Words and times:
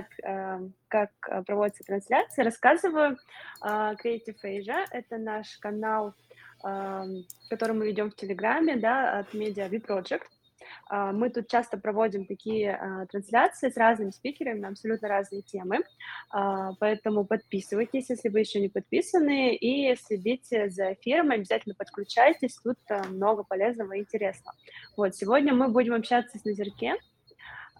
э, 0.00 0.68
как 0.88 1.10
э, 1.28 1.42
проводится 1.42 1.84
трансляция, 1.84 2.44
рассказываю. 2.44 3.18
Э, 3.64 3.94
Creative 4.02 4.36
Asia— 4.44 4.84
это 4.90 5.18
наш 5.18 5.56
канал, 5.58 6.14
который 7.50 7.72
мы 7.72 7.86
ведем 7.88 8.12
в 8.12 8.14
Телеграме, 8.14 8.76
да, 8.76 9.18
от 9.18 9.34
Media 9.34 9.68
V 9.68 9.78
Project. 9.78 10.22
Мы 11.12 11.28
тут 11.30 11.48
часто 11.48 11.76
проводим 11.76 12.24
такие 12.24 13.06
трансляции 13.10 13.68
с 13.68 13.76
разными 13.76 14.10
спикерами 14.10 14.60
на 14.60 14.68
абсолютно 14.68 15.08
разные 15.08 15.42
темы, 15.42 15.80
поэтому 16.78 17.24
подписывайтесь, 17.24 18.10
если 18.10 18.28
вы 18.28 18.40
еще 18.40 18.60
не 18.60 18.68
подписаны, 18.68 19.56
и 19.56 19.96
следите 19.96 20.70
за 20.70 20.92
эфиром, 20.92 21.32
обязательно 21.32 21.74
подключайтесь, 21.74 22.54
тут 22.62 22.78
много 23.08 23.42
полезного 23.42 23.94
и 23.94 24.00
интересного. 24.00 24.56
Вот, 24.96 25.16
сегодня 25.16 25.52
мы 25.54 25.66
будем 25.66 25.94
общаться 25.94 26.38
с 26.38 26.44
Назерке, 26.44 26.94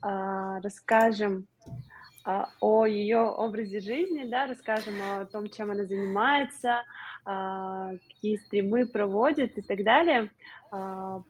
расскажем 0.02 1.46
а, 1.46 1.51
о 2.24 2.86
ее 2.86 3.20
образе 3.20 3.80
жизни, 3.80 4.24
да, 4.24 4.46
расскажем 4.46 4.94
о 5.02 5.24
том, 5.26 5.48
чем 5.48 5.70
она 5.70 5.84
занимается, 5.84 6.84
а, 7.24 7.90
какие 8.08 8.36
стримы 8.36 8.86
проводит 8.86 9.58
и 9.58 9.62
так 9.62 9.82
далее. 9.82 10.30
А, 10.70 11.22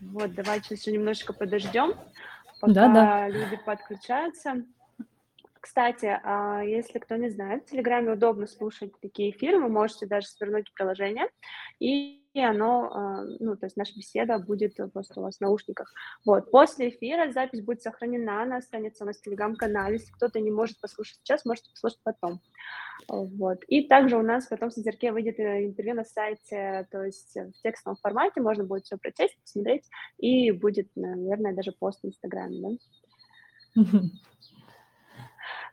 вот, 0.00 0.34
давайте 0.34 0.74
еще 0.74 0.92
немножечко 0.92 1.32
подождем, 1.32 1.94
пока 2.60 2.72
да, 2.72 2.88
да. 2.92 3.28
люди 3.28 3.58
подключаются. 3.64 4.64
Кстати, 5.60 6.06
если 6.66 6.98
кто 6.98 7.16
не 7.16 7.30
знает, 7.30 7.64
в 7.64 7.70
Телеграме 7.70 8.12
удобно 8.12 8.46
слушать 8.46 8.92
такие 9.02 9.30
эфиры, 9.30 9.58
вы 9.58 9.68
можете 9.68 10.06
даже 10.06 10.28
свернуть 10.28 10.72
приложение 10.72 11.28
и 11.80 12.22
оно, 12.44 12.90
а, 12.92 13.24
ну, 13.40 13.56
то 13.56 13.66
есть 13.66 13.76
наша 13.76 13.94
беседа 13.96 14.38
будет 14.38 14.76
просто 14.92 15.20
у 15.20 15.22
вас 15.22 15.36
в 15.36 15.40
наушниках. 15.40 15.92
Вот, 16.24 16.50
после 16.50 16.90
эфира 16.90 17.30
запись 17.32 17.62
будет 17.62 17.82
сохранена, 17.82 18.42
она 18.42 18.56
останется 18.58 19.04
у 19.04 19.06
нас 19.06 19.18
в 19.18 19.22
телеграм-канале, 19.22 19.94
если 19.94 20.12
кто-то 20.12 20.40
не 20.40 20.50
может 20.50 20.80
послушать 20.80 21.18
сейчас, 21.22 21.44
можете 21.44 21.70
послушать 21.70 22.00
потом. 22.02 22.40
Вот. 23.08 23.62
И 23.68 23.86
также 23.86 24.16
у 24.16 24.22
нас 24.22 24.46
потом 24.46 24.70
в 24.70 24.74
Созерке 24.74 25.12
выйдет 25.12 25.38
э, 25.38 25.64
интервью 25.64 25.94
на 25.94 26.04
сайте, 26.04 26.86
то 26.90 27.04
есть 27.04 27.34
в 27.36 27.62
текстовом 27.62 27.96
формате 27.96 28.40
можно 28.40 28.64
будет 28.64 28.84
все 28.84 28.98
прочесть, 28.98 29.40
посмотреть, 29.40 29.88
и 30.18 30.50
будет, 30.50 30.88
наверное, 30.96 31.54
даже 31.54 31.72
пост 31.72 32.00
в 32.02 32.06
Инстаграме, 32.06 32.78
да? 33.74 34.00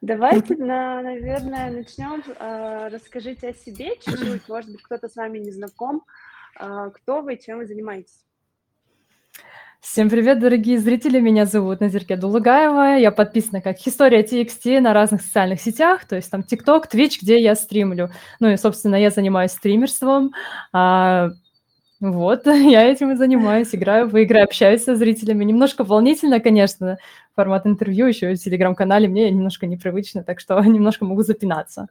Давайте, 0.02 0.56
на, 0.58 1.02
наверное, 1.02 1.72
начнем. 1.72 2.24
А, 2.38 2.90
расскажите 2.90 3.50
о 3.50 3.54
себе 3.54 3.96
чуть-чуть. 3.96 4.48
Может 4.48 4.72
быть, 4.72 4.84
кто-то 4.84 5.08
с 5.08 5.16
вами 5.16 5.40
не 5.40 5.52
знаком. 5.52 6.04
А, 6.58 6.90
кто 6.90 7.22
вы, 7.22 7.38
чем 7.38 7.58
вы 7.58 7.66
занимаетесь? 7.66 8.24
Всем 9.82 10.10
привет, 10.10 10.40
дорогие 10.40 10.80
зрители! 10.80 11.20
Меня 11.20 11.46
зовут 11.46 11.82
Назирке 11.82 12.16
Дулагаева. 12.16 12.98
Я 12.98 13.12
подписана 13.12 13.62
как 13.62 13.78
История 13.86 14.24
TXT 14.24 14.80
на 14.80 14.94
разных 14.94 15.22
социальных 15.22 15.62
сетях, 15.62 16.06
то 16.06 16.16
есть 16.16 16.32
там 16.32 16.42
TikTok, 16.42 16.86
Twitch, 16.92 17.18
где 17.22 17.42
я 17.42 17.56
стримлю. 17.56 18.10
Ну 18.40 18.50
и, 18.50 18.58
собственно, 18.58 18.96
я 18.96 19.10
занимаюсь 19.10 19.52
стримерством. 19.52 20.34
А, 20.72 21.30
вот, 22.00 22.46
я 22.48 22.84
этим 22.84 23.12
и 23.12 23.16
занимаюсь, 23.16 23.76
играю 23.76 24.08
в 24.08 24.18
игры, 24.18 24.40
общаюсь 24.40 24.84
со 24.84 24.96
зрителями. 24.96 25.44
Немножко 25.44 25.84
волнительно, 25.84 26.40
конечно, 26.40 26.98
формат 27.36 27.68
интервью 27.68 28.08
еще 28.08 28.34
в 28.34 28.40
телеграм-канале 28.40 29.10
мне 29.10 29.30
немножко 29.30 29.68
непривычно, 29.68 30.24
так 30.24 30.40
что 30.40 30.60
немножко 30.64 31.04
могу 31.04 31.22
запинаться. 31.22 31.90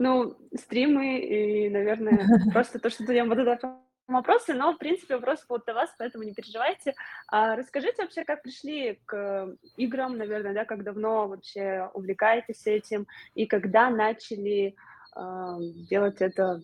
Ну, 0.00 0.34
стримы 0.54 1.18
и, 1.18 1.68
наверное, 1.68 2.26
просто 2.54 2.78
то, 2.78 2.88
что 2.88 3.04
вот 3.04 3.38
этот 3.38 3.62
вопросы, 4.06 4.54
но, 4.54 4.72
в 4.72 4.78
принципе, 4.78 5.16
вопрос 5.16 5.44
вот 5.46 5.66
для 5.66 5.74
вас, 5.74 5.94
поэтому 5.98 6.24
не 6.24 6.32
переживайте. 6.32 6.94
А 7.28 7.54
расскажите 7.54 8.00
вообще, 8.00 8.24
как 8.24 8.42
пришли 8.42 8.98
к 9.04 9.54
играм, 9.76 10.16
наверное, 10.16 10.54
да, 10.54 10.64
как 10.64 10.84
давно 10.84 11.28
вообще 11.28 11.90
увлекаетесь 11.92 12.66
этим, 12.66 13.06
и 13.34 13.44
когда 13.44 13.90
начали 13.90 14.74
э, 15.14 15.56
делать 15.90 16.22
это, 16.22 16.62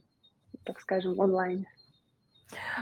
так 0.65 0.81
скажем, 0.81 1.21
онлайн? 1.21 1.67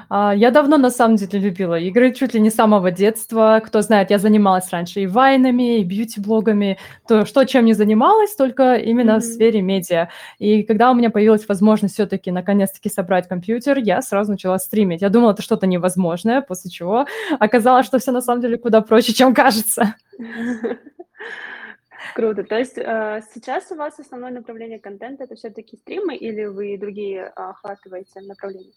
А, 0.09 0.35
я 0.35 0.51
давно, 0.51 0.77
на 0.77 0.91
самом 0.91 1.17
деле, 1.17 1.39
любила 1.39 1.79
игры, 1.79 2.13
чуть 2.13 2.35
ли 2.35 2.41
не 2.41 2.51
с 2.51 2.55
самого 2.55 2.91
детства. 2.91 3.61
Кто 3.65 3.81
знает, 3.81 4.11
я 4.11 4.19
занималась 4.19 4.71
раньше 4.71 5.01
и 5.01 5.07
вайнами, 5.07 5.81
и 5.81 5.85
бьюти-блогами, 5.85 6.79
то, 7.07 7.25
что 7.25 7.45
чем 7.45 7.65
не 7.65 7.75
занималась, 7.75 8.35
только 8.37 8.77
именно 8.77 9.13
mm-hmm. 9.13 9.21
в 9.21 9.25
сфере 9.25 9.63
медиа. 9.63 10.09
И 10.39 10.63
когда 10.63 10.91
у 10.91 10.95
меня 10.95 11.11
появилась 11.11 11.49
возможность 11.49 11.95
все-таки 11.95 12.31
наконец-таки 12.31 12.89
собрать 12.89 13.29
компьютер, 13.29 13.79
я 13.79 14.03
сразу 14.03 14.33
начала 14.33 14.59
стримить. 14.59 15.03
Я 15.03 15.09
думала, 15.09 15.33
это 15.33 15.43
что-то 15.43 15.67
невозможное, 15.67 16.41
после 16.41 16.71
чего 16.71 17.07
оказалось, 17.39 17.87
что 17.87 17.99
все 17.99 18.13
на 18.13 18.21
самом 18.21 18.43
деле 18.43 18.59
куда 18.59 18.81
проще, 18.81 19.13
чем 19.13 19.35
кажется. 19.35 19.95
Круто. 22.15 22.45
То 22.45 22.59
есть 22.59 22.77
э, 22.77 23.23
сейчас 23.35 23.73
у 23.73 23.77
вас 23.77 23.99
основное 23.99 24.31
направление 24.31 24.79
контента 24.79 25.25
это 25.25 25.35
все-таки 25.35 25.77
стримы 25.77 26.15
или 26.15 26.45
вы 26.45 26.77
другие 26.79 27.25
охватываете 27.27 28.21
направления? 28.21 28.73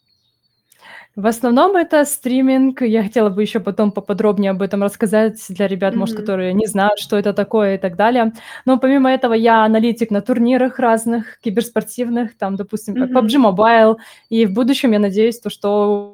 В 1.16 1.26
основном 1.26 1.76
это 1.76 2.06
стриминг. 2.06 2.84
Я 2.84 3.02
хотела 3.02 3.30
бы 3.30 3.42
еще 3.42 3.60
потом 3.60 3.92
поподробнее 3.92 4.52
об 4.52 4.62
этом 4.62 4.84
рассказать 4.84 5.44
для 5.50 5.68
ребят, 5.68 5.96
может, 5.96 6.16
которые 6.16 6.54
не 6.54 6.68
знают, 6.68 7.00
что 7.00 7.18
это 7.18 7.34
такое 7.34 7.76
и 7.76 7.78
так 7.80 7.96
далее. 7.96 8.34
Но 8.66 8.78
помимо 8.78 9.12
этого 9.12 9.34
я 9.34 9.66
аналитик 9.66 10.12
на 10.12 10.22
турнирах 10.22 10.78
разных, 10.78 11.40
киберспортивных, 11.40 12.38
там, 12.38 12.56
допустим, 12.56 12.96
как 12.96 13.10
PUBG 13.10 13.52
Mobile. 13.52 13.98
И 14.30 14.46
в 14.46 14.54
будущем 14.54 14.92
я 14.92 15.00
надеюсь, 15.00 15.40
то, 15.40 15.50
что 15.50 16.14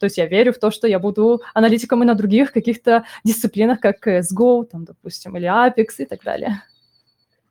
то 0.00 0.04
есть 0.04 0.18
я 0.18 0.26
верю 0.26 0.52
в 0.52 0.58
то, 0.58 0.70
что 0.70 0.88
я 0.88 0.98
буду 0.98 1.40
аналитиком 1.54 2.02
и 2.02 2.06
на 2.06 2.14
других 2.14 2.52
каких-то 2.52 3.04
дисциплинах, 3.24 3.80
как 3.80 4.06
CSGO, 4.06 4.64
там, 4.64 4.84
допустим, 4.84 5.36
или 5.36 5.46
Apex 5.46 5.86
и 5.98 6.04
так 6.04 6.22
далее. 6.24 6.62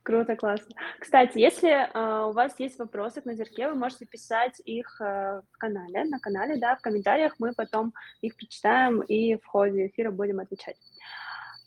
Круто, 0.08 0.36
классно. 0.36 0.74
Кстати, 0.98 1.36
если 1.38 1.68
э, 1.68 2.28
у 2.30 2.32
вас 2.32 2.58
есть 2.58 2.78
вопросы 2.78 3.20
к 3.20 3.26
Назерке, 3.26 3.68
вы 3.68 3.74
можете 3.74 4.06
писать 4.06 4.58
их 4.64 4.98
э, 5.02 5.42
в 5.52 5.58
канале, 5.58 6.04
на 6.04 6.18
канале, 6.18 6.56
да, 6.56 6.76
в 6.76 6.80
комментариях, 6.80 7.34
мы 7.38 7.52
потом 7.52 7.92
их 8.22 8.34
прочитаем 8.34 9.02
и 9.02 9.36
в 9.36 9.44
ходе 9.44 9.88
эфира 9.88 10.10
будем 10.10 10.40
отвечать. 10.40 10.78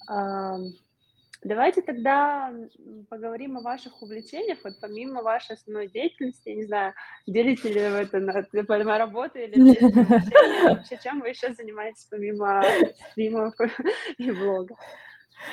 Э, 0.09 0.55
давайте 1.43 1.83
тогда 1.83 2.51
поговорим 3.09 3.59
о 3.59 3.61
ваших 3.61 4.01
увлечениях, 4.01 4.57
вот 4.63 4.73
помимо 4.81 5.21
вашей 5.21 5.53
основной 5.53 5.87
деятельности, 5.87 6.49
я 6.49 6.55
не 6.55 6.63
знаю, 6.63 6.93
делите 7.27 7.71
ли 7.71 7.79
вы 7.89 7.97
это 7.97 8.19
на, 8.19 8.41
помимо 8.67 8.97
работы 8.97 9.45
или 9.45 10.65
вообще, 10.67 10.97
чем 11.03 11.19
вы 11.19 11.29
еще 11.29 11.53
занимаетесь 11.53 12.07
помимо 12.09 12.63
стримов 13.11 13.53
и 14.17 14.31
блога? 14.31 14.75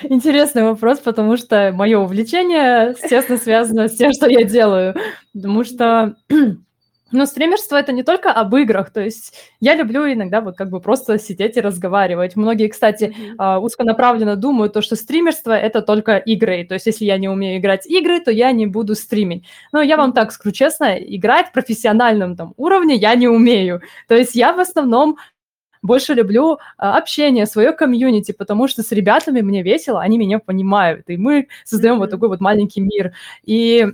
Интересный 0.01 0.63
вопрос, 0.63 0.99
потому 0.99 1.37
что 1.37 1.71
мое 1.73 1.99
увлечение, 1.99 2.95
естественно, 3.01 3.37
связано 3.37 3.87
с 3.87 3.95
тем, 3.95 4.13
что 4.13 4.29
я 4.29 4.43
делаю. 4.43 4.95
Потому 5.33 5.63
что, 5.63 6.15
ну, 7.11 7.25
стримерство— 7.25 7.75
это 7.77 7.91
не 7.91 8.03
только 8.03 8.31
об 8.31 8.55
играх, 8.55 8.91
то 8.91 9.01
есть 9.01 9.33
я 9.59 9.75
люблю 9.75 10.11
иногда 10.11 10.41
вот 10.41 10.55
как 10.55 10.69
бы 10.69 10.79
просто 10.79 11.19
сидеть 11.19 11.57
и 11.57 11.61
разговаривать. 11.61 12.35
Многие, 12.35 12.69
кстати, 12.69 13.13
mm-hmm. 13.37 13.59
узконаправленно 13.59 14.35
думают, 14.35 14.73
то, 14.73 14.81
что 14.81 14.95
стримерство— 14.95 15.51
это 15.57 15.81
только 15.81 16.17
игры. 16.17 16.65
То 16.65 16.75
есть 16.75 16.85
если 16.85 17.05
я 17.05 17.17
не 17.17 17.27
умею 17.27 17.59
играть 17.59 17.85
игры, 17.85 18.21
то 18.21 18.31
я 18.31 18.51
не 18.51 18.67
буду 18.67 18.95
стримить. 18.95 19.45
Но 19.73 19.81
я 19.81 19.97
вам 19.97 20.13
так 20.13 20.31
скажу 20.31 20.53
честно, 20.53 20.95
играть 20.97 21.47
в 21.47 21.51
профессиональном 21.51 22.35
там 22.37 22.53
уровне 22.57 22.95
я 22.95 23.15
не 23.15 23.27
умею. 23.27 23.81
То 24.07 24.15
есть 24.15 24.35
я 24.35 24.53
в 24.53 24.59
основном 24.59 25.17
больше 25.81 26.13
люблю 26.13 26.59
а, 26.77 26.97
общение, 26.97 27.45
свое 27.45 27.71
комьюнити, 27.71 28.31
потому 28.31 28.67
что 28.67 28.83
с 28.83 28.91
ребятами 28.91 29.41
мне 29.41 29.63
весело, 29.63 30.01
они 30.01 30.17
меня 30.17 30.39
понимают, 30.39 31.05
и 31.07 31.17
мы 31.17 31.47
создаем 31.63 31.95
mm-hmm. 31.95 31.99
вот 31.99 32.09
такой 32.09 32.29
вот 32.29 32.41
маленький 32.41 32.81
мир. 32.81 33.13
И 33.43 33.87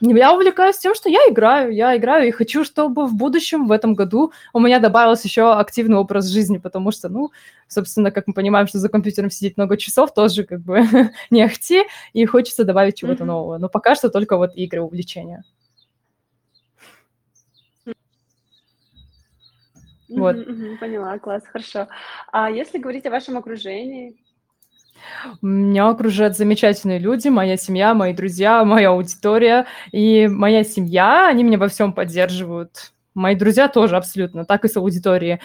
я 0.00 0.34
увлекаюсь 0.34 0.78
тем, 0.78 0.94
что 0.96 1.08
я 1.08 1.20
играю, 1.28 1.72
я 1.72 1.96
играю 1.96 2.26
и 2.26 2.32
хочу, 2.32 2.64
чтобы 2.64 3.06
в 3.06 3.14
будущем, 3.14 3.68
в 3.68 3.72
этом 3.72 3.94
году 3.94 4.32
у 4.52 4.58
меня 4.58 4.80
добавился 4.80 5.28
еще 5.28 5.52
активный 5.52 5.96
образ 5.96 6.26
жизни, 6.26 6.58
потому 6.58 6.90
что, 6.90 7.08
ну, 7.08 7.30
собственно, 7.68 8.10
как 8.10 8.26
мы 8.26 8.34
понимаем, 8.34 8.66
что 8.66 8.78
за 8.78 8.88
компьютером 8.88 9.30
сидеть 9.30 9.56
много 9.56 9.76
часов 9.76 10.12
тоже 10.12 10.42
как 10.42 10.60
бы 10.60 10.80
не 11.30 11.42
ахти, 11.42 11.84
и 12.14 12.24
хочется 12.26 12.64
добавить 12.64 12.96
чего-то 12.96 13.22
mm-hmm. 13.22 13.26
нового. 13.26 13.58
Но 13.58 13.68
пока 13.68 13.94
что 13.94 14.08
только 14.08 14.36
вот 14.36 14.56
игры, 14.56 14.80
увлечения. 14.80 15.44
Вот. 20.18 20.36
поняла, 20.78 21.18
класс, 21.18 21.42
хорошо. 21.50 21.88
А 22.32 22.50
если 22.50 22.78
говорить 22.78 23.06
о 23.06 23.10
вашем 23.10 23.36
окружении? 23.36 24.16
Меня 25.40 25.88
окружают 25.88 26.36
замечательные 26.36 26.98
люди, 26.98 27.28
моя 27.28 27.56
семья, 27.56 27.94
мои 27.94 28.12
друзья, 28.12 28.64
моя 28.64 28.90
аудитория. 28.90 29.66
И 29.90 30.28
моя 30.28 30.64
семья, 30.64 31.28
они 31.28 31.44
меня 31.44 31.58
во 31.58 31.68
всем 31.68 31.92
поддерживают. 31.92 32.92
Мои 33.14 33.34
друзья 33.34 33.68
тоже 33.68 33.96
абсолютно, 33.96 34.44
так 34.44 34.64
и 34.64 34.68
с 34.68 34.76
аудиторией. 34.76 35.40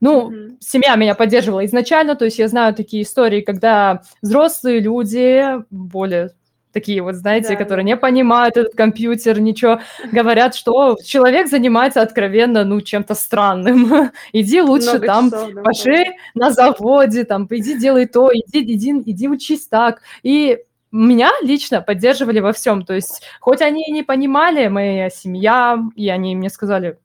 Ну, 0.00 0.30
mm-hmm. 0.30 0.56
семья 0.60 0.96
меня 0.96 1.14
поддерживала 1.14 1.64
изначально, 1.64 2.16
то 2.16 2.26
есть 2.26 2.38
я 2.38 2.48
знаю 2.48 2.74
такие 2.74 3.02
истории, 3.02 3.40
когда 3.40 4.02
взрослые 4.20 4.80
люди, 4.80 5.42
более 5.70 6.32
такие 6.76 7.00
вот, 7.00 7.14
знаете, 7.14 7.48
да, 7.48 7.56
которые 7.56 7.84
не 7.84 7.96
понимают 7.96 8.58
этот 8.58 8.74
компьютер, 8.74 9.40
ничего, 9.40 9.80
говорят, 10.12 10.54
что 10.54 10.98
человек 11.02 11.48
занимается 11.48 12.02
откровенно, 12.02 12.64
ну, 12.64 12.82
чем-то 12.82 13.14
странным. 13.14 14.10
иди 14.34 14.60
лучше 14.60 14.98
Много 14.98 15.06
там 15.06 15.30
часов, 15.30 15.50
да, 15.54 16.04
на 16.34 16.50
заводе, 16.50 17.24
там, 17.24 17.46
иди 17.48 17.78
делай 17.78 18.04
то, 18.04 18.30
иди, 18.30 18.60
иди, 18.74 18.90
иди 19.06 19.26
учись 19.26 19.66
так. 19.68 20.02
И 20.22 20.58
меня 20.92 21.30
лично 21.40 21.80
поддерживали 21.80 22.40
во 22.40 22.52
всем. 22.52 22.84
То 22.84 22.92
есть, 22.92 23.22
хоть 23.40 23.62
они 23.62 23.84
и 23.88 23.92
не 23.92 24.02
понимали, 24.02 24.68
моя 24.68 25.08
семья, 25.08 25.78
и 25.94 26.10
они 26.10 26.36
мне 26.36 26.50
сказали, 26.50 26.98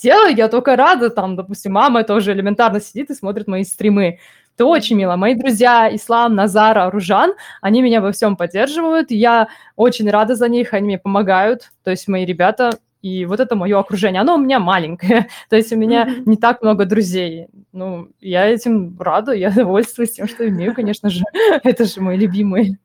делай, 0.00 0.36
я 0.36 0.46
только 0.46 0.76
рада, 0.76 1.10
там, 1.10 1.34
допустим, 1.34 1.72
мама 1.72 2.04
тоже 2.04 2.30
элементарно 2.30 2.80
сидит 2.80 3.10
и 3.10 3.14
смотрит 3.14 3.48
мои 3.48 3.64
стримы. 3.64 4.20
Это 4.56 4.66
очень 4.66 4.96
мило. 4.96 5.16
Мои 5.16 5.34
друзья 5.34 5.92
Ислам, 5.92 6.36
Назар, 6.36 6.78
Аружан, 6.78 7.34
они 7.60 7.82
меня 7.82 8.00
во 8.00 8.12
всем 8.12 8.36
поддерживают. 8.36 9.10
Я 9.10 9.48
очень 9.74 10.08
рада 10.08 10.36
за 10.36 10.48
них, 10.48 10.74
они 10.74 10.86
мне 10.86 10.98
помогают. 10.98 11.72
То 11.82 11.90
есть 11.90 12.06
мои 12.06 12.24
ребята, 12.24 12.78
и 13.02 13.26
вот 13.26 13.40
это 13.40 13.56
мое 13.56 13.78
окружение, 13.78 14.20
оно 14.20 14.36
у 14.36 14.38
меня 14.38 14.60
маленькое. 14.60 15.28
То 15.50 15.56
есть 15.56 15.72
у 15.72 15.76
меня 15.76 16.08
не 16.24 16.36
так 16.36 16.62
много 16.62 16.84
друзей. 16.84 17.48
Ну, 17.72 18.10
я 18.20 18.46
этим 18.46 18.96
рада, 18.98 19.32
я 19.32 19.50
довольствуюсь 19.54 20.12
тем, 20.12 20.28
что 20.28 20.48
имею, 20.48 20.72
конечно 20.72 21.10
же. 21.10 21.24
Это 21.64 21.84
же 21.84 22.00
мой 22.00 22.16
любимый. 22.16 22.78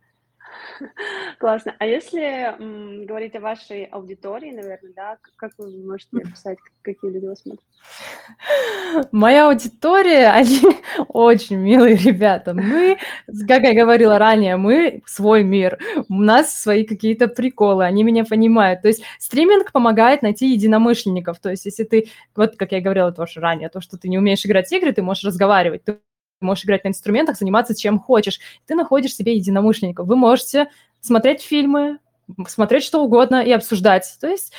Классно. 1.40 1.76
А 1.80 1.86
если 1.86 2.22
м, 2.60 3.06
говорить 3.06 3.36
о 3.36 3.40
вашей 3.40 3.86
аудитории, 3.86 4.52
наверное, 4.52 4.94
да, 4.96 5.18
как 5.36 5.52
вы 5.58 5.84
можете 5.86 6.18
описать, 6.18 6.58
какие 6.82 7.12
люди 7.12 7.26
вас 7.26 7.42
смотрят? 7.42 7.64
Моя 9.12 9.48
аудитория, 9.48 10.28
они 10.34 10.60
очень 11.08 11.58
милые 11.58 11.96
ребята. 11.96 12.54
Мы, 12.54 12.98
как 13.48 13.64
я 13.64 13.74
говорила 13.74 14.18
ранее, 14.18 14.58
мы 14.58 15.02
свой 15.06 15.44
мир. 15.44 15.78
У 16.10 16.16
нас 16.22 16.54
свои 16.54 16.84
какие-то 16.84 17.28
приколы, 17.28 17.86
они 17.86 18.04
меня 18.04 18.26
понимают. 18.26 18.82
То 18.82 18.88
есть 18.88 19.04
стриминг 19.20 19.72
помогает 19.72 20.22
найти 20.22 20.52
единомышленников. 20.52 21.40
То 21.40 21.50
есть 21.50 21.66
если 21.66 21.84
ты, 21.84 22.10
вот 22.36 22.56
как 22.56 22.72
я 22.72 22.82
говорила 22.82 23.12
тоже 23.12 23.40
ранее, 23.40 23.70
то, 23.70 23.82
что 23.82 23.98
ты 23.98 24.10
не 24.10 24.18
умеешь 24.18 24.46
играть 24.46 24.68
в 24.70 24.72
игры, 24.72 24.94
ты 24.94 25.02
можешь 25.02 25.24
разговаривать, 25.24 25.84
ты 25.84 26.00
можешь 26.42 26.66
играть 26.66 26.84
на 26.84 26.90
инструментах, 26.90 27.38
заниматься 27.38 27.76
чем 27.76 28.00
хочешь. 28.00 28.40
Ты 28.66 28.76
находишь 28.76 29.16
себе 29.16 29.36
единомышленников. 29.36 30.08
Вы 30.08 30.16
можете 30.16 30.70
смотреть 31.02 31.42
фильмы, 31.42 32.00
смотреть 32.48 32.84
что 32.84 33.04
угодно 33.04 33.44
и 33.44 33.52
обсуждать. 33.52 34.18
То 34.20 34.28
есть 34.28 34.54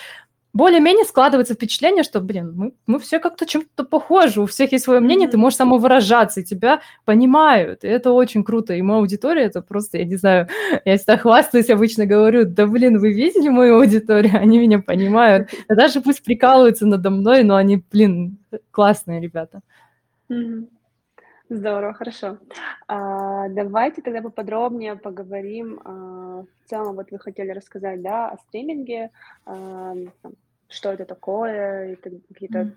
более-менее 0.52 1.04
складывается 1.04 1.54
впечатление, 1.54 2.02
что, 2.02 2.20
блин, 2.20 2.52
мы, 2.56 2.72
мы 2.86 2.98
все 2.98 3.20
как-то 3.20 3.46
чем-то 3.46 3.84
похожи, 3.84 4.40
у 4.40 4.46
всех 4.46 4.72
есть 4.72 4.84
свое 4.84 4.98
мнение, 4.98 5.28
ты 5.28 5.36
можешь 5.36 5.58
самовыражаться, 5.58 6.40
и 6.40 6.44
тебя 6.44 6.80
понимают, 7.04 7.84
и 7.84 7.88
это 7.88 8.10
очень 8.10 8.42
круто, 8.42 8.74
и 8.74 8.82
моя 8.82 8.98
аудитория, 8.98 9.42
это 9.42 9.62
просто, 9.62 9.98
я 9.98 10.04
не 10.04 10.16
знаю, 10.16 10.48
я 10.84 10.96
всегда 10.96 11.18
хвастаюсь, 11.18 11.70
обычно 11.70 12.04
говорю, 12.04 12.46
да, 12.46 12.66
блин, 12.66 12.98
вы 12.98 13.12
видели 13.12 13.48
мою 13.48 13.76
аудиторию, 13.76 14.40
они 14.40 14.58
меня 14.58 14.80
понимают, 14.80 15.50
даже 15.68 16.00
пусть 16.00 16.24
прикалываются 16.24 16.84
надо 16.84 17.10
мной, 17.10 17.44
но 17.44 17.54
они, 17.54 17.84
блин, 17.92 18.38
классные 18.72 19.20
ребята. 19.20 19.60
Mm-hmm. 20.28 20.66
Здорово, 21.50 21.94
хорошо. 21.94 22.38
А, 22.86 23.48
давайте 23.48 24.02
тогда 24.02 24.22
поподробнее 24.22 24.94
поговорим. 24.94 25.80
А, 25.84 26.44
в 26.44 26.68
целом, 26.68 26.94
вот 26.94 27.10
вы 27.10 27.18
хотели 27.18 27.50
рассказать, 27.50 28.00
да, 28.02 28.28
о 28.30 28.36
стриминге, 28.38 29.10
а, 29.44 29.94
там, 30.22 30.32
что 30.68 30.92
это 30.92 31.04
такое, 31.04 31.96
какие-то 31.96 32.70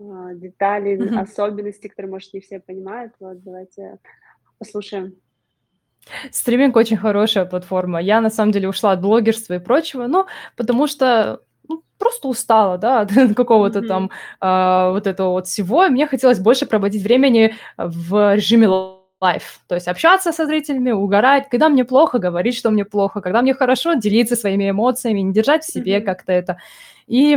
а, 0.00 0.34
детали, 0.34 0.96
Мгм. 0.96 1.18
особенности, 1.18 1.88
которые, 1.88 2.10
может, 2.12 2.34
не 2.34 2.40
все 2.40 2.60
понимают. 2.60 3.14
Вот, 3.20 3.42
давайте 3.42 3.98
послушаем. 4.58 5.14
Стриминг 6.30 6.76
очень 6.76 6.98
хорошая 6.98 7.46
платформа. 7.46 8.02
Я, 8.02 8.20
на 8.20 8.28
самом 8.28 8.52
деле, 8.52 8.68
ушла 8.68 8.92
от 8.92 9.00
блогерства 9.00 9.54
и 9.54 9.58
прочего, 9.58 10.06
ну, 10.08 10.26
потому 10.56 10.86
что 10.86 11.40
ну, 11.70 11.82
просто 11.98 12.28
устала, 12.28 12.78
да, 12.78 13.00
от 13.00 13.10
какого-то 13.36 13.82
там 13.82 14.04
Мгм. 14.04 14.10
а, 14.40 14.90
вот 14.90 15.06
этого 15.06 15.30
вот 15.30 15.46
всего. 15.46 15.86
И 15.86 15.90
мне 15.90 16.06
хотелось 16.06 16.38
больше 16.38 16.66
проводить 16.66 17.02
времени 17.02 17.54
в 17.78 18.34
режиме 18.34 18.68
лайф, 19.20 19.60
то 19.68 19.74
есть 19.74 19.88
общаться 19.88 20.32
со 20.32 20.46
зрителями, 20.46 20.92
угорать, 20.92 21.48
когда 21.50 21.68
мне 21.68 21.84
плохо, 21.84 22.18
говорить, 22.18 22.56
что 22.56 22.70
мне 22.70 22.84
плохо, 22.84 23.20
когда 23.20 23.42
мне 23.42 23.54
хорошо, 23.54 23.94
делиться 23.94 24.34
своими 24.34 24.70
эмоциями, 24.70 25.20
не 25.20 25.32
держать 25.32 25.64
в 25.64 25.72
себе 25.72 25.98
Мгм. 25.98 26.06
как-то 26.06 26.32
это. 26.32 26.56
И 27.06 27.36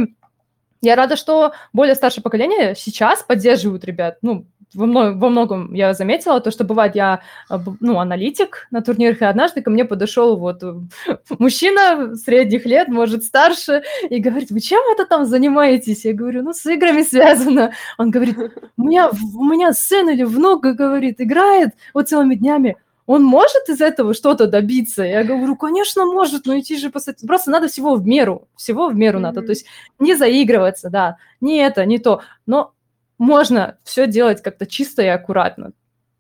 я 0.82 0.96
рада, 0.96 1.16
что 1.16 1.54
более 1.74 1.96
старшее 1.96 2.24
поколение 2.24 2.76
сейчас 2.76 3.24
поддерживают 3.24 3.86
ребят. 3.86 4.18
Ну, 4.22 4.46
во, 4.74 4.86
мно- 4.86 5.14
во 5.14 5.30
многом 5.30 5.74
я 5.74 5.94
заметила 5.94 6.40
то, 6.40 6.52
что 6.52 6.64
бывает 6.64 6.96
я, 6.96 7.22
б- 7.50 7.76
ну, 7.80 8.00
аналитик 8.00 8.68
на 8.72 8.82
турнирах, 8.82 9.22
и 9.22 9.26
однажды 9.26 9.62
ко 9.62 9.70
мне 9.70 9.86
подошел 9.86 10.38
вот 10.38 10.64
э, 10.64 10.74
мужчина 11.40 12.16
средних 12.16 12.66
лет, 12.66 12.88
может, 12.88 13.24
старше, 13.24 13.84
и 14.10 14.20
говорит, 14.20 14.52
вы 14.52 14.60
чем 14.60 14.82
это 14.94 15.06
там 15.06 15.26
занимаетесь? 15.26 16.06
Я 16.06 16.14
говорю, 16.14 16.44
ну, 16.44 16.54
с 16.54 16.66
играми 16.66 17.04
связано. 17.04 17.74
Он 17.98 18.12
говорит, 18.12 18.38
у 18.78 18.84
меня, 18.84 19.10
у 19.10 19.44
меня 19.44 19.74
сын 19.74 20.10
или 20.10 20.24
внук, 20.24 20.64
говорит, 20.64 21.22
играет 21.22 21.70
вот 21.94 22.10
целыми 22.10 22.36
днями, 22.36 22.78
он 23.06 23.24
может 23.24 23.68
из 23.68 23.82
этого 23.82 24.14
что-то 24.14 24.48
добиться? 24.48 25.04
Я 25.04 25.24
говорю, 25.24 25.58
конечно, 25.58 26.06
может, 26.06 26.46
но 26.46 26.58
идти 26.58 26.78
же 26.78 26.90
посмотреть. 26.90 27.28
Просто 27.28 27.52
надо 27.52 27.68
всего 27.68 27.96
в 27.96 28.06
меру, 28.08 28.48
всего 28.56 28.88
в 28.88 28.96
меру 28.96 29.20
надо. 29.20 29.42
То 29.42 29.50
есть 29.50 29.66
не 30.00 30.16
заигрываться, 30.16 30.90
да, 30.90 31.18
не 31.42 31.58
это, 31.58 31.86
не 31.86 32.00
то. 32.00 32.22
Но 32.46 32.72
можно 33.18 33.78
все 33.84 34.08
делать 34.08 34.42
как-то 34.42 34.66
чисто 34.66 35.02
и 35.02 35.08
аккуратно. 35.08 35.72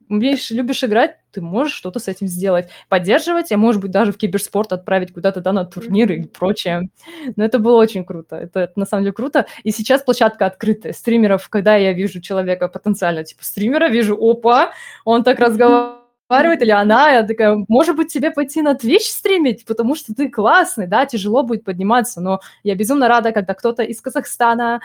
Умеешь, 0.09 0.51
любишь 0.51 0.83
играть, 0.83 1.17
ты 1.31 1.41
можешь 1.41 1.73
что-то 1.73 1.99
с 1.99 2.07
этим 2.07 2.27
сделать. 2.27 2.69
Поддерживать, 2.89 3.51
а 3.51 3.57
может 3.57 3.81
быть, 3.81 3.91
даже 3.91 4.11
в 4.11 4.17
киберспорт 4.17 4.71
отправить 4.71 5.13
куда-то 5.13 5.41
да, 5.41 5.53
на 5.53 5.65
турниры 5.65 6.17
и 6.17 6.27
прочее. 6.27 6.89
Но 7.35 7.43
это 7.43 7.57
было 7.57 7.77
очень 7.77 8.05
круто. 8.05 8.35
Это, 8.35 8.61
это 8.61 8.79
на 8.79 8.85
самом 8.85 9.03
деле 9.03 9.13
круто. 9.13 9.47
И 9.63 9.71
сейчас 9.71 10.03
площадка 10.03 10.45
открытая. 10.45 10.93
Стримеров, 10.93 11.49
когда 11.49 11.75
я 11.75 11.93
вижу 11.93 12.21
человека 12.21 12.67
потенциально, 12.67 13.23
типа 13.23 13.43
стримера, 13.43 13.89
вижу, 13.89 14.15
опа, 14.15 14.73
он 15.05 15.23
так 15.23 15.39
разговаривает, 15.39 16.61
или 16.61 16.71
она, 16.71 17.11
я 17.11 17.23
такая, 17.23 17.65
может 17.67 17.95
быть, 17.95 18.11
тебе 18.11 18.31
пойти 18.31 18.61
на 18.61 18.73
Twitch 18.73 19.09
стримить, 19.09 19.65
потому 19.65 19.95
что 19.95 20.13
ты 20.13 20.29
классный, 20.29 20.87
да, 20.87 21.05
тяжело 21.05 21.43
будет 21.43 21.63
подниматься, 21.63 22.21
но 22.21 22.39
я 22.63 22.75
безумно 22.75 23.07
рада, 23.07 23.31
когда 23.31 23.53
кто-то 23.53 23.83
из 23.83 24.01
Казахстана 24.01 24.81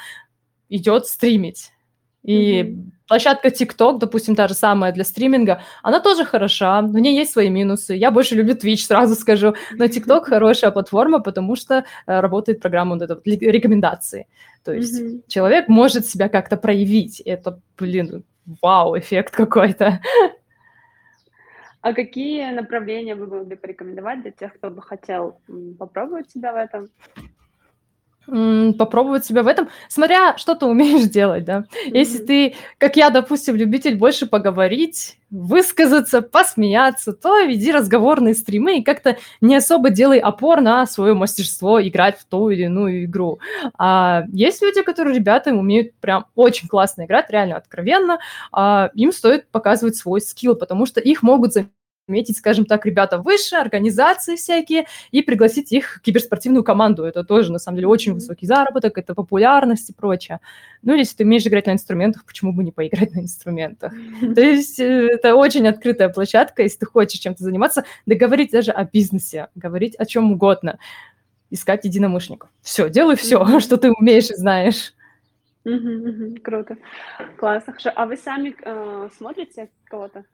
идет 0.68 1.06
стримить. 1.06 1.72
И 2.28 2.62
Мгм. 2.62 2.92
площадка 3.08 3.48
TikTok, 3.48 3.98
допустим, 3.98 4.34
та 4.36 4.48
же 4.48 4.54
самая 4.54 4.92
для 4.92 5.04
стриминга, 5.04 5.62
она 5.82 5.98
тоже 6.00 6.24
хороша, 6.26 6.82
в 6.82 6.98
ней 6.98 7.16
есть 7.16 7.32
свои 7.32 7.48
минусы. 7.48 7.94
Я 7.94 8.10
больше 8.10 8.34
люблю 8.34 8.54
Twitch, 8.54 8.84
сразу 8.86 9.14
скажу, 9.14 9.54
но 9.78 9.86
TikTok 9.86 10.24
хорошая 10.24 10.70
платформа, 10.70 11.20
потому 11.20 11.56
что 11.56 11.74
э, 12.06 12.20
работает 12.20 12.60
программа 12.60 12.98
вот 12.98 13.26
ли- 13.26 13.38
рекомендации. 13.52 14.26
То 14.62 14.72
есть 14.72 15.00
Мгм. 15.00 15.22
человек 15.26 15.68
может 15.68 16.06
себя 16.06 16.28
как-то 16.28 16.58
проявить. 16.58 17.20
Это, 17.20 17.60
блин, 17.78 18.24
вау, 18.62 18.98
эффект 18.98 19.34
какой-то. 19.34 20.00
А 21.80 21.94
какие 21.94 22.50
направления 22.50 23.14
вы 23.14 23.26
могли 23.26 23.56
порекомендовать 23.56 24.20
для 24.20 24.32
тех, 24.32 24.52
кто 24.54 24.68
бы 24.68 24.82
хотел 24.82 25.40
попробовать 25.78 26.30
себя 26.30 26.52
в 26.52 26.56
этом? 26.56 26.88
Попробовать 28.78 29.24
себя 29.24 29.42
в 29.42 29.46
этом, 29.46 29.70
смотря 29.88 30.36
что 30.36 30.54
ты 30.54 30.66
умеешь 30.66 31.08
делать, 31.10 31.44
да. 31.44 31.64
Если 31.86 32.18
Мгм. 32.18 32.26
ты, 32.26 32.54
как 32.76 32.96
я, 32.96 33.08
допустим, 33.08 33.56
любитель 33.56 33.96
больше 33.96 34.26
поговорить, 34.26 35.18
высказаться, 35.30 36.20
посмеяться, 36.20 37.12
то 37.12 37.40
веди 37.42 37.72
разговорные 37.72 38.34
стримы 38.34 38.78
и 38.78 38.82
как-то 38.82 39.16
не 39.40 39.56
особо 39.56 39.90
делай 39.90 40.18
опор 40.18 40.60
на 40.60 40.86
свое 40.86 41.14
мастерство 41.14 41.80
играть 41.82 42.18
в 42.18 42.24
ту 42.26 42.50
или 42.50 42.64
иную 42.64 43.04
игру. 43.04 43.38
А 43.78 44.24
есть 44.32 44.62
люди, 44.62 44.82
которые, 44.82 45.14
ребята, 45.16 45.50
умеют 45.52 45.94
прям 46.00 46.26
очень 46.34 46.68
классно 46.68 47.04
играть, 47.06 47.30
реально 47.30 47.56
откровенно, 47.56 48.18
а 48.52 48.90
им 48.94 49.12
стоит 49.12 49.48
показывать 49.50 49.96
свой 49.96 50.20
скилл, 50.20 50.54
потому 50.54 50.84
что 50.86 51.00
их 51.00 51.22
могут 51.22 51.52
заметить, 51.54 51.72
скажем 52.36 52.64
так, 52.64 52.86
ребята 52.86 53.18
выше, 53.18 53.56
организации 53.56 54.36
всякие, 54.36 54.86
и 55.10 55.22
пригласить 55.22 55.72
их 55.72 55.96
в 55.96 56.00
киберспортивную 56.00 56.64
команду. 56.64 57.04
Это 57.04 57.24
тоже, 57.24 57.52
на 57.52 57.58
самом 57.58 57.76
деле, 57.76 57.88
очень 57.88 58.14
высокий 58.14 58.46
заработок, 58.46 58.98
это 58.98 59.14
популярность 59.14 59.90
и 59.90 59.92
прочее. 59.92 60.40
Ну, 60.82 60.92
или 60.92 61.00
если 61.00 61.16
ты 61.16 61.24
умеешь 61.24 61.46
играть 61.46 61.66
на 61.66 61.72
инструментах, 61.72 62.24
почему 62.24 62.52
бы 62.52 62.64
не 62.64 62.72
поиграть 62.72 63.12
на 63.14 63.20
инструментах? 63.20 63.92
То 64.34 64.40
есть 64.40 64.80
э, 64.80 65.08
это 65.12 65.34
очень 65.34 65.66
открытая 65.66 66.08
площадка, 66.08 66.62
если 66.62 66.78
ты 66.78 66.86
хочешь 66.86 67.20
чем-то 67.20 67.42
заниматься, 67.42 67.84
да 68.06 68.14
говорить 68.14 68.50
даже 68.50 68.72
о 68.72 68.84
бизнесе, 68.84 69.48
говорить 69.54 69.94
о 69.96 70.06
чем 70.06 70.32
угодно, 70.32 70.78
искать 71.50 71.84
единомышленников. 71.84 72.50
Все, 72.62 72.88
делай 72.88 73.16
все, 73.16 73.60
что 73.60 73.76
ты 73.76 73.90
умеешь 73.90 74.30
и 74.30 74.34
знаешь. 74.34 74.94
Круто. 76.42 76.76
Классно, 77.36 77.72
хорошо. 77.72 77.92
А 77.94 78.06
вы 78.06 78.16
сами 78.16 78.54
э, 78.62 79.08
смотрите 79.16 79.68
кого-то? 79.84 80.24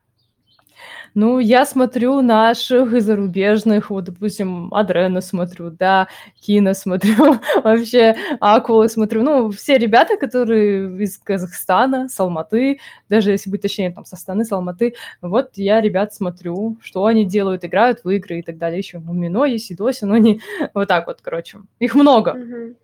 Ну, 1.15 1.39
я 1.39 1.65
смотрю 1.65 2.23
наших 2.23 2.93
и 2.93 2.99
зарубежных, 2.99 3.91
вот, 3.91 4.05
допустим, 4.05 4.75
Адрена 4.75 5.21
смотрю, 5.21 5.71
да, 5.71 6.09
Кина 6.41 6.75
смотрю, 6.75 7.37
вообще 7.63 8.17
Акулы 8.41 8.89
смотрю, 8.89 9.23
ну, 9.23 9.51
все 9.53 9.79
ребята, 9.79 10.17
которые 10.17 11.01
из 11.05 11.17
Казахстана, 11.19 12.09
с 12.09 12.19
Алматы, 12.19 12.81
даже 13.09 13.31
если 13.31 13.49
быть 13.49 13.63
точнее, 13.63 13.93
там, 13.93 14.05
со 14.05 14.17
Астаны, 14.17 14.45
с 14.45 14.51
Алматы, 14.51 14.95
вот 15.23 15.51
я 15.55 15.81
ребят 15.81 16.13
смотрю, 16.13 16.79
что 16.83 17.05
они 17.07 17.25
делают, 17.25 17.65
играют 17.65 18.01
в 18.03 18.11
игры 18.11 18.41
и 18.41 18.43
так 18.43 18.59
далее, 18.59 18.79
еще 18.79 18.99
Мумино 18.99 19.45
есть, 19.45 19.71
и 19.71 19.77
Дося, 19.77 20.07
но 20.07 20.15
они 20.15 20.41
вот 20.75 20.89
так 20.89 21.07
вот, 21.07 21.21
короче, 21.23 21.59
их 21.79 21.95
много, 21.95 22.35
Мгм. 22.35 22.75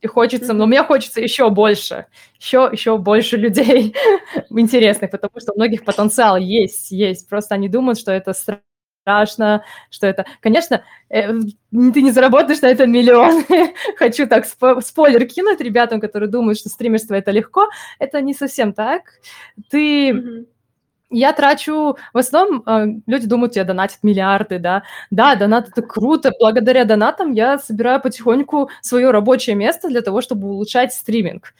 И 0.00 0.06
хочется, 0.06 0.52
но 0.52 0.64
Мгм. 0.64 0.70
мне 0.70 0.82
хочется 0.82 1.20
еще 1.20 1.50
больше, 1.50 2.06
еще, 2.38 2.68
еще 2.72 2.98
больше 2.98 3.36
людей 3.36 3.94
интересных, 4.50 5.10
потому 5.10 5.32
что 5.40 5.52
у 5.52 5.56
многих 5.56 5.84
потенциал 5.84 6.36
есть, 6.36 6.90
есть. 6.90 7.28
Просто 7.28 7.54
они 7.54 7.68
думают, 7.68 7.98
что 7.98 8.10
это 8.12 8.32
страшно, 8.32 9.64
что 9.90 10.06
это, 10.06 10.24
конечно, 10.40 10.84
э, 11.10 11.28
ты 11.92 12.02
не 12.02 12.10
заработаешь 12.12 12.62
на 12.62 12.66
этом 12.68 12.90
миллион. 12.90 13.44
Хочу 13.96 14.26
так 14.26 14.46
спойлер 14.46 15.26
кинуть 15.26 15.60
ребятам, 15.60 16.00
которые 16.00 16.30
думают, 16.30 16.58
что 16.58 16.68
стримерство 16.68 17.14
это 17.14 17.30
легко. 17.30 17.68
Это 17.98 18.20
не 18.22 18.34
совсем 18.34 18.72
так. 18.72 19.02
Ты 19.70 20.10
mm-hmm 20.10 20.46
я 21.10 21.32
трачу, 21.32 21.96
в 22.12 22.18
основном 22.18 22.62
э, 22.66 23.00
люди 23.06 23.26
думают, 23.26 23.56
я 23.56 23.64
донатят 23.64 23.98
миллиарды, 24.02 24.58
да. 24.58 24.84
Да, 25.10 25.34
донат 25.34 25.68
это 25.68 25.82
круто. 25.82 26.32
Благодаря 26.38 26.84
донатам 26.84 27.32
я 27.32 27.58
собираю 27.58 28.00
потихоньку 28.00 28.70
свое 28.80 29.10
рабочее 29.10 29.56
место 29.56 29.88
для 29.88 30.02
того, 30.02 30.20
чтобы 30.20 30.48
улучшать 30.48 30.92
стриминг. 30.94 31.54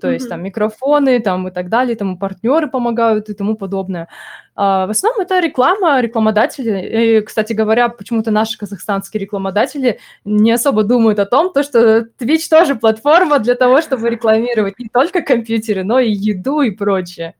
То 0.00 0.08
mm-hmm. 0.08 0.12
есть 0.12 0.28
там 0.28 0.42
микрофоны 0.42 1.20
там 1.20 1.48
и 1.48 1.50
так 1.50 1.70
далее, 1.70 1.96
там 1.96 2.18
партнеры 2.18 2.68
помогают 2.68 3.30
и 3.30 3.34
тому 3.34 3.56
подобное. 3.56 4.08
А, 4.54 4.86
в 4.86 4.90
основном 4.90 5.22
это 5.22 5.38
реклама, 5.40 6.00
рекламодатели. 6.00 7.18
И, 7.18 7.20
кстати 7.22 7.54
говоря, 7.54 7.88
почему-то 7.88 8.30
наши 8.30 8.58
казахстанские 8.58 9.22
рекламодатели 9.22 9.98
не 10.24 10.52
особо 10.52 10.82
думают 10.82 11.18
о 11.18 11.26
том, 11.26 11.52
то, 11.52 11.62
что 11.62 12.08
Twitch 12.18 12.48
тоже 12.50 12.74
платформа 12.74 13.38
для 13.38 13.54
того, 13.54 13.80
чтобы 13.80 14.10
рекламировать 14.10 14.78
не 14.78 14.88
только 14.88 15.22
компьютеры, 15.22 15.82
но 15.82 15.98
и 15.98 16.10
еду 16.10 16.60
и 16.60 16.70
прочее. 16.70 17.34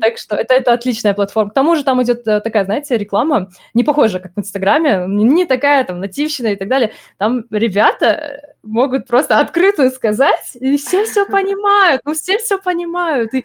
Так 0.00 0.18
что 0.18 0.36
это, 0.36 0.54
это 0.54 0.72
отличная 0.72 1.14
платформа. 1.14 1.50
К 1.50 1.54
тому 1.54 1.76
же 1.76 1.84
там 1.84 2.02
идет 2.02 2.26
э, 2.26 2.40
такая, 2.40 2.64
знаете, 2.64 2.96
реклама, 2.96 3.50
не 3.74 3.84
похожая, 3.84 4.20
как 4.20 4.32
в 4.34 4.38
Инстаграме, 4.38 5.04
не 5.06 5.46
такая 5.46 5.84
там 5.84 6.00
нативщина 6.00 6.48
и 6.48 6.56
так 6.56 6.68
далее. 6.68 6.92
Там 7.18 7.44
ребята 7.50 8.54
могут 8.62 9.06
просто 9.06 9.38
открыто 9.38 9.90
сказать, 9.90 10.56
и 10.60 10.76
все 10.76 11.04
все 11.04 11.26
понимают, 11.30 12.02
ну 12.04 12.14
все 12.14 12.38
все 12.38 12.58
понимают. 12.58 13.34
И 13.34 13.44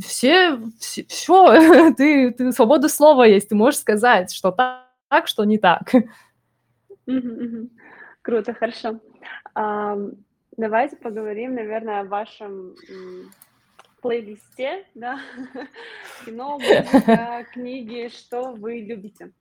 все, 0.00 0.58
все, 0.78 1.04
все 1.08 1.92
ты, 1.96 2.30
ты 2.32 2.52
свобода 2.52 2.88
слова 2.88 3.24
есть, 3.24 3.48
ты 3.48 3.54
можешь 3.54 3.80
сказать, 3.80 4.32
что 4.32 4.50
так, 4.50 5.26
что 5.26 5.44
не 5.44 5.58
так. 5.58 5.90
Круто, 8.22 8.54
хорошо. 8.54 9.00
Давайте 10.58 10.96
поговорим, 10.96 11.54
наверное, 11.54 12.00
о 12.00 12.04
вашем 12.04 12.74
плейлисте, 14.08 14.86
да, 14.94 15.20
кино, 16.24 16.58
музыка, 16.58 17.44
книги, 17.52 18.08
что 18.08 18.52
вы 18.52 18.80
любите. 18.80 19.32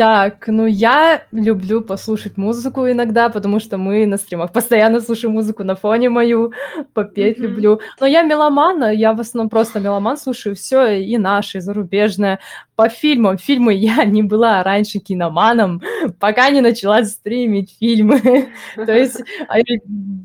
Так, 0.00 0.44
ну 0.46 0.64
я 0.64 1.24
люблю 1.30 1.82
послушать 1.82 2.38
музыку 2.38 2.90
иногда, 2.90 3.28
потому 3.28 3.60
что 3.60 3.76
мы 3.76 4.06
на 4.06 4.16
стримах 4.16 4.50
постоянно 4.50 5.02
слушаем 5.02 5.34
музыку 5.34 5.62
на 5.62 5.76
фоне 5.76 6.08
мою, 6.08 6.54
попеть 6.94 7.36
mm-hmm. 7.36 7.42
люблю. 7.42 7.80
Но 8.00 8.06
я 8.06 8.22
меломана, 8.22 8.94
я 8.94 9.12
в 9.12 9.20
основном 9.20 9.50
просто 9.50 9.78
меломан 9.78 10.16
слушаю 10.16 10.56
все 10.56 11.02
и 11.02 11.18
наше, 11.18 11.58
и 11.58 11.60
зарубежное. 11.60 12.40
По 12.76 12.88
фильмам, 12.88 13.36
фильмы 13.36 13.74
я 13.74 14.02
не 14.06 14.22
была 14.22 14.62
раньше 14.62 15.00
киноманом, 15.00 15.82
пока 16.18 16.48
не 16.48 16.62
начала 16.62 17.04
стримить 17.04 17.76
фильмы. 17.78 18.48
То 18.76 18.96
есть 18.96 19.22
а, 19.48 19.58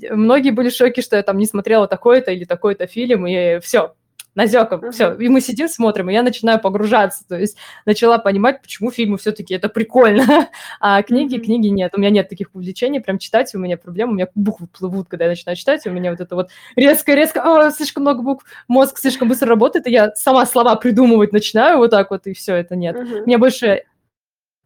многие 0.09 0.51
были 0.51 0.69
в 0.69 0.73
шоке, 0.73 1.01
что 1.01 1.17
я 1.17 1.21
там 1.21 1.37
не 1.37 1.45
смотрела 1.45 1.85
такой-то 1.85 2.31
или 2.31 2.45
такой-то 2.45 2.87
фильм, 2.87 3.27
и 3.27 3.59
все, 3.59 3.93
Назеком, 4.35 4.81
uh-huh. 4.81 4.91
все, 4.91 5.13
и 5.13 5.29
мы 5.29 5.41
сидим, 5.41 5.67
смотрим, 5.67 6.09
и 6.09 6.13
я 6.13 6.21
начинаю 6.21 6.59
погружаться, 6.59 7.25
то 7.27 7.39
есть 7.39 7.57
начала 7.85 8.17
понимать, 8.17 8.61
почему 8.61 8.91
фильмы 8.91 9.17
все-таки 9.17 9.53
это 9.53 9.69
прикольно, 9.69 10.49
а 10.79 11.01
книги, 11.03 11.37
uh-huh. 11.37 11.41
книги 11.41 11.67
нет, 11.67 11.93
у 11.95 11.99
меня 11.99 12.09
нет 12.09 12.29
таких 12.29 12.49
увлечений, 12.53 12.99
прям 12.99 13.17
читать 13.17 13.55
у 13.55 13.59
меня 13.59 13.77
проблема, 13.77 14.11
у 14.11 14.15
меня 14.15 14.27
буквы 14.35 14.67
плывут, 14.67 15.07
когда 15.07 15.25
я 15.25 15.31
начинаю 15.31 15.55
читать, 15.55 15.87
у 15.87 15.91
меня 15.91 16.11
вот 16.11 16.19
это 16.19 16.35
вот 16.35 16.49
резко-резко, 16.75 17.71
слишком 17.75 18.03
много 18.03 18.21
букв, 18.21 18.45
мозг 18.67 18.99
слишком 18.99 19.29
быстро 19.29 19.47
работает, 19.47 19.87
и 19.87 19.91
я 19.91 20.13
сама 20.15 20.45
слова 20.45 20.75
придумывать 20.75 21.31
начинаю 21.31 21.77
вот 21.77 21.91
так 21.91 22.11
вот, 22.11 22.27
и 22.27 22.33
все, 22.33 22.55
это 22.55 22.75
нет. 22.75 22.95
Uh-huh. 22.95 23.23
Мне 23.25 23.37
больше 23.37 23.83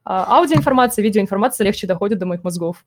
а, 0.03 0.37
аудиоинформация, 0.37 1.03
видеоинформация 1.03 1.65
легче 1.65 1.85
доходит 1.85 2.17
до 2.17 2.25
моих 2.25 2.43
мозгов. 2.43 2.83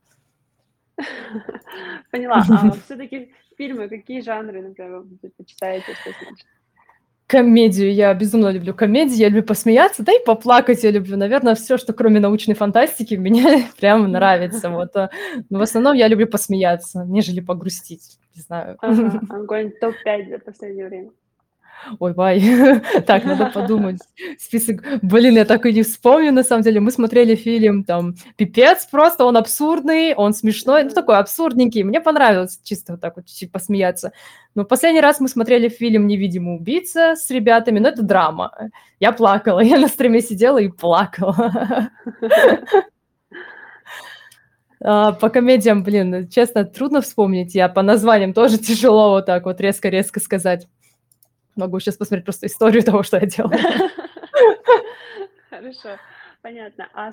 Поняла. 2.11 2.43
А 2.49 2.71
все-таки 2.85 3.31
фильмы, 3.57 3.87
какие 3.87 4.21
жанры, 4.21 4.61
например, 4.61 4.99
вы 4.99 5.17
что 5.17 6.11
смотрите? 6.13 6.43
Комедию. 7.27 7.93
Я 7.93 8.13
безумно 8.13 8.49
люблю 8.49 8.73
комедию, 8.73 9.17
я 9.17 9.27
люблю 9.27 9.43
посмеяться, 9.43 10.03
да 10.03 10.11
и 10.11 10.23
поплакать 10.23 10.83
я 10.83 10.91
люблю. 10.91 11.17
Наверное, 11.17 11.55
все, 11.55 11.77
что 11.77 11.93
кроме 11.93 12.19
научной 12.19 12.55
фантастики, 12.55 13.15
мне 13.17 13.67
прям 13.79 14.11
нравится. 14.11 14.69
Вот. 14.69 14.95
А, 14.95 15.09
но 15.49 15.59
в 15.59 15.61
основном 15.61 15.95
я 15.95 16.07
люблю 16.07 16.27
посмеяться, 16.27 17.05
нежели 17.07 17.39
погрустить. 17.39 18.19
Не 18.35 18.41
знаю. 18.41 18.77
Ага, 18.81 19.21
огонь 19.29 19.71
топ-5 19.79 20.29
за 20.29 20.39
последнее 20.39 20.87
время. 20.87 21.09
Ой, 21.99 22.13
бай, 22.13 22.41
так, 23.07 23.25
надо 23.25 23.47
подумать. 23.47 23.99
Список, 24.39 24.83
блин, 25.01 25.35
я 25.35 25.45
так 25.45 25.65
и 25.65 25.73
не 25.73 25.83
вспомню, 25.83 26.31
на 26.31 26.43
самом 26.43 26.63
деле. 26.63 26.79
Мы 26.79 26.91
смотрели 26.91 27.35
фильм, 27.35 27.83
там, 27.83 28.15
пипец 28.35 28.85
просто, 28.85 29.25
он 29.25 29.37
абсурдный, 29.37 30.13
он 30.15 30.33
смешной, 30.33 30.83
ну, 30.83 30.89
такой 30.89 31.17
абсурдненький. 31.17 31.83
Мне 31.83 32.01
понравилось 32.01 32.59
чисто 32.63 32.93
вот 32.93 33.01
так 33.01 33.15
вот 33.15 33.25
чуть-чуть 33.25 33.51
посмеяться. 33.51 34.11
Но 34.55 34.65
последний 34.65 35.01
раз 35.01 35.19
мы 35.19 35.27
смотрели 35.27 35.67
фильм 35.67 36.07
«Невидимый 36.07 36.55
убийца» 36.55 37.15
с 37.15 37.29
ребятами, 37.31 37.79
но 37.79 37.89
это 37.89 38.03
драма. 38.03 38.51
Я 38.99 39.11
плакала, 39.11 39.59
я 39.59 39.79
на 39.79 39.87
стриме 39.87 40.21
сидела 40.21 40.59
и 40.59 40.69
плакала. 40.69 41.89
А, 44.85 45.13
по 45.13 45.29
комедиям, 45.29 45.81
блин, 45.81 46.27
честно, 46.27 46.65
трудно 46.65 47.01
вспомнить. 47.01 47.55
Я 47.55 47.69
по 47.69 47.81
названиям 47.81 48.33
тоже 48.33 48.57
тяжело 48.59 49.11
вот 49.11 49.25
так 49.25 49.45
вот 49.45 49.61
резко-резко 49.61 50.19
сказать. 50.19 50.67
Могу 51.55 51.79
сейчас 51.79 51.97
посмотреть 51.97 52.25
просто 52.25 52.47
историю 52.47 52.83
того, 52.83 53.03
что 53.03 53.17
я 53.17 53.25
делала. 53.25 53.53
Хорошо, 55.49 55.97
понятно. 56.41 56.89
А 56.93 57.11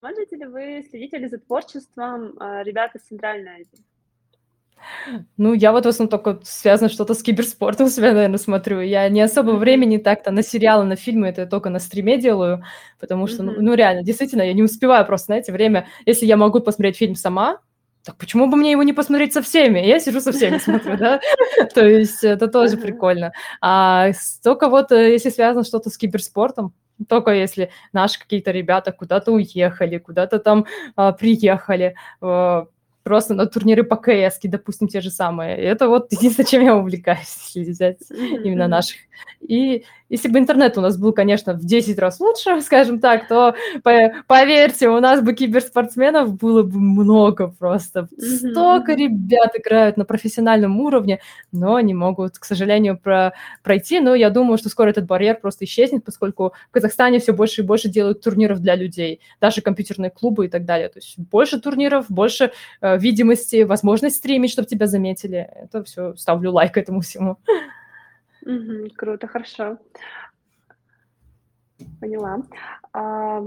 смотрите 0.00 0.36
ли 0.36 0.46
вы, 0.46 0.86
следите 0.88 1.18
ли 1.18 1.28
за 1.28 1.38
творчеством 1.38 2.36
э, 2.38 2.62
ребят 2.64 2.94
из 2.94 3.02
Центральной 3.02 3.60
Азии? 3.60 3.84
Ну, 5.36 5.54
я 5.54 5.72
вот 5.72 5.84
в 5.84 5.88
основном 5.88 6.10
только 6.10 6.40
связано 6.44 6.88
что-то 6.88 7.14
с 7.14 7.22
киберспортом 7.22 7.86
у 7.86 7.90
себя, 7.90 8.12
наверное, 8.12 8.38
смотрю. 8.38 8.80
Я 8.80 9.08
не 9.08 9.20
особо 9.20 9.52
времени 9.52 9.98
так-то 9.98 10.30
на 10.30 10.42
сериалы, 10.42 10.84
на 10.84 10.96
фильмы, 10.96 11.28
это 11.28 11.42
я 11.42 11.46
только 11.46 11.70
на 11.70 11.78
стриме 11.78 12.18
делаю, 12.18 12.64
потому 13.00 13.26
что, 13.26 13.42
ну, 13.42 13.54
ну, 13.58 13.74
реально, 13.74 14.02
действительно, 14.02 14.42
я 14.42 14.52
не 14.52 14.62
успеваю 14.62 15.04
просто, 15.06 15.26
знаете, 15.26 15.52
время. 15.52 15.86
Если 16.06 16.26
я 16.26 16.36
могу 16.36 16.60
посмотреть 16.60 16.96
фильм 16.96 17.14
сама, 17.14 17.58
так 18.08 18.16
почему 18.16 18.46
бы 18.46 18.56
мне 18.56 18.70
его 18.70 18.82
не 18.82 18.94
посмотреть 18.94 19.34
со 19.34 19.42
всеми? 19.42 19.80
Я 19.80 20.00
сижу 20.00 20.22
со 20.22 20.32
всеми 20.32 20.56
смотрю, 20.56 20.96
да? 20.96 21.20
То 21.74 21.86
есть 21.86 22.24
это 22.24 22.48
тоже 22.48 22.78
прикольно. 22.78 23.32
А 23.60 24.12
только 24.42 24.70
вот, 24.70 24.92
э, 24.92 25.12
если 25.12 25.28
связано 25.28 25.62
что-то 25.62 25.90
с 25.90 25.98
киберспортом, 25.98 26.72
только 27.06 27.32
если 27.32 27.68
наши 27.92 28.18
какие-то 28.18 28.50
ребята 28.50 28.92
куда-то 28.92 29.32
уехали, 29.32 29.98
куда-то 29.98 30.38
там 30.38 30.64
а, 30.96 31.12
приехали, 31.12 31.96
а, 32.22 32.68
просто 33.02 33.34
на 33.34 33.44
турниры 33.44 33.84
по 33.84 33.96
КС, 33.96 34.38
допустим, 34.42 34.88
те 34.88 35.02
же 35.02 35.10
самые. 35.10 35.58
И 35.58 35.64
это 35.66 35.88
вот 35.88 36.10
единственное, 36.10 36.46
чем 36.46 36.64
я 36.64 36.76
увлекаюсь, 36.76 37.52
если 37.54 37.70
взять 37.70 37.98
именно 38.10 38.68
наших. 38.68 38.96
И 39.40 39.84
если 40.08 40.28
бы 40.28 40.38
интернет 40.38 40.78
у 40.78 40.80
нас 40.80 40.96
был, 40.96 41.12
конечно, 41.12 41.52
в 41.52 41.64
10 41.64 41.98
раз 41.98 42.20
лучше, 42.20 42.60
скажем 42.62 43.00
так, 43.00 43.28
то, 43.28 43.54
поверьте, 44.26 44.88
у 44.88 45.00
нас 45.00 45.20
бы 45.20 45.34
киберспортсменов 45.34 46.36
было 46.36 46.62
бы 46.62 46.78
много 46.78 47.48
просто. 47.48 48.08
Столько 48.18 48.94
ребят 48.94 49.50
играют 49.54 49.96
на 49.96 50.04
профессиональном 50.04 50.80
уровне, 50.80 51.20
но 51.52 51.78
не 51.80 51.94
могут, 51.94 52.38
к 52.38 52.44
сожалению, 52.44 52.98
про 52.98 53.34
пройти. 53.62 54.00
Но 54.00 54.14
я 54.14 54.30
думаю, 54.30 54.58
что 54.58 54.68
скоро 54.68 54.90
этот 54.90 55.06
барьер 55.06 55.38
просто 55.40 55.64
исчезнет, 55.64 56.04
поскольку 56.04 56.54
в 56.68 56.72
Казахстане 56.72 57.18
все 57.18 57.32
больше 57.32 57.62
и 57.62 57.64
больше 57.64 57.88
делают 57.88 58.22
турниров 58.22 58.60
для 58.60 58.74
людей, 58.76 59.20
даже 59.40 59.60
компьютерные 59.60 60.10
клубы 60.10 60.46
и 60.46 60.48
так 60.48 60.64
далее. 60.64 60.88
То 60.88 60.98
есть 60.98 61.18
больше 61.18 61.60
турниров, 61.60 62.06
больше 62.08 62.52
э, 62.80 62.98
видимости, 62.98 63.62
возможность 63.62 64.16
стримить, 64.16 64.50
чтобы 64.50 64.68
тебя 64.68 64.86
заметили. 64.86 65.48
Это 65.62 65.84
все, 65.84 66.14
ставлю 66.16 66.52
лайк 66.52 66.76
этому 66.76 67.00
всему. 67.00 67.36
Мгм. 68.48 68.90
Круто, 68.96 69.26
хорошо. 69.26 69.78
Поняла. 72.00 72.38
А, 72.94 73.44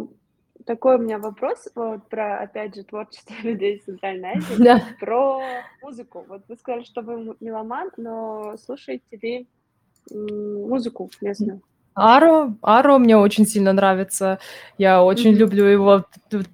такой 0.66 0.98
у 0.98 1.00
меня 1.00 1.18
вопрос 1.18 1.68
вот 1.74 2.08
про, 2.08 2.42
опять 2.42 2.76
же, 2.76 2.84
творчество 2.84 3.34
людей 3.44 3.78
из 3.78 3.84
Центральной 3.84 4.38
Азии, 4.38 4.64
Да. 4.64 4.82
про 5.00 5.42
музыку. 5.82 6.24
Вот 6.28 6.44
вы 6.48 6.56
сказали, 6.56 6.84
что 6.84 7.02
вы 7.02 7.36
меломан, 7.40 7.90
но 7.98 8.56
слушаете 8.64 9.18
ли 9.18 9.48
музыку 10.12 11.10
местную? 11.20 11.62
Аро, 11.94 12.56
Аро 12.62 12.98
мне 13.00 13.18
очень 13.18 13.46
сильно 13.46 13.74
нравится. 13.74 14.40
Я 14.78 15.04
очень 15.04 15.34
mm-hmm. 15.34 15.36
люблю 15.36 15.66
его 15.66 16.06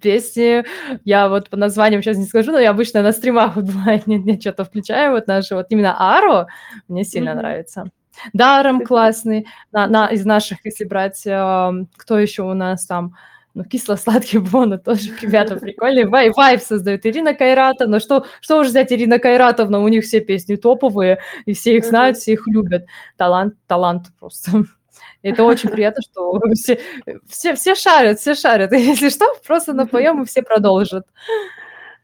песни. 0.02 0.64
Я 1.06 1.30
вот 1.30 1.50
по 1.50 1.58
названиям 1.58 2.02
сейчас 2.02 2.18
не 2.18 2.26
скажу, 2.26 2.52
но 2.54 2.60
я 2.60 2.72
обычно 2.72 3.04
на 3.04 3.12
стримах 3.12 3.56
вот 3.56 3.66
бывает, 3.74 4.08
нет, 4.08 4.26
нет, 4.26 4.42
что-то 4.42 4.64
включаю 4.64 5.12
вот 5.12 5.28
наши. 5.28 5.54
Вот 5.54 5.68
именно 5.70 5.96
Аро 6.00 6.48
мне 6.88 7.04
сильно 7.04 7.32
mm-hmm. 7.32 7.36
нравится. 7.36 7.92
Даром 8.34 8.86
классный. 8.86 9.48
На, 9.72 9.88
на, 9.88 10.08
из 10.08 10.26
наших, 10.26 10.60
если 10.66 10.86
брать, 10.86 11.26
э, 11.26 11.72
кто 11.96 12.20
еще 12.20 12.44
у 12.44 12.54
нас 12.54 12.86
там, 12.86 13.16
ну, 13.54 13.64
кисло-сладкий 13.64 14.38
Бона 14.38 14.78
тоже 14.78 15.10
ребята 15.22 15.56
прикольные. 15.60 16.08
Вай, 16.08 16.30
вайб 16.30 16.62
создают. 16.62 17.06
Ирина 17.06 17.34
Кайрата, 17.34 17.88
но 17.88 18.00
что, 18.00 18.26
что 18.40 18.60
уж 18.60 18.68
взять 18.68 18.92
Ирина 18.92 19.18
Кайратовна, 19.18 19.80
у 19.80 19.88
них 19.88 20.04
все 20.04 20.20
песни 20.20 20.56
топовые, 20.56 21.20
и 21.46 21.54
все 21.54 21.78
их 21.78 21.86
знают, 21.86 22.18
все 22.18 22.34
их 22.34 22.48
любят. 22.48 22.86
Талант, 23.18 23.56
талант 23.66 24.08
просто. 24.20 24.66
это 25.24 25.44
очень 25.44 25.70
приятно, 25.70 26.02
что 26.04 26.40
все, 26.54 26.80
все, 27.28 27.56
все 27.56 27.76
шарят, 27.76 28.20
все 28.20 28.36
шарят. 28.36 28.72
И 28.74 28.80
если 28.80 29.10
что, 29.10 29.26
просто 29.46 29.74
напоем, 29.74 30.22
и 30.22 30.26
все 30.26 30.44
продолжат. 30.44 31.06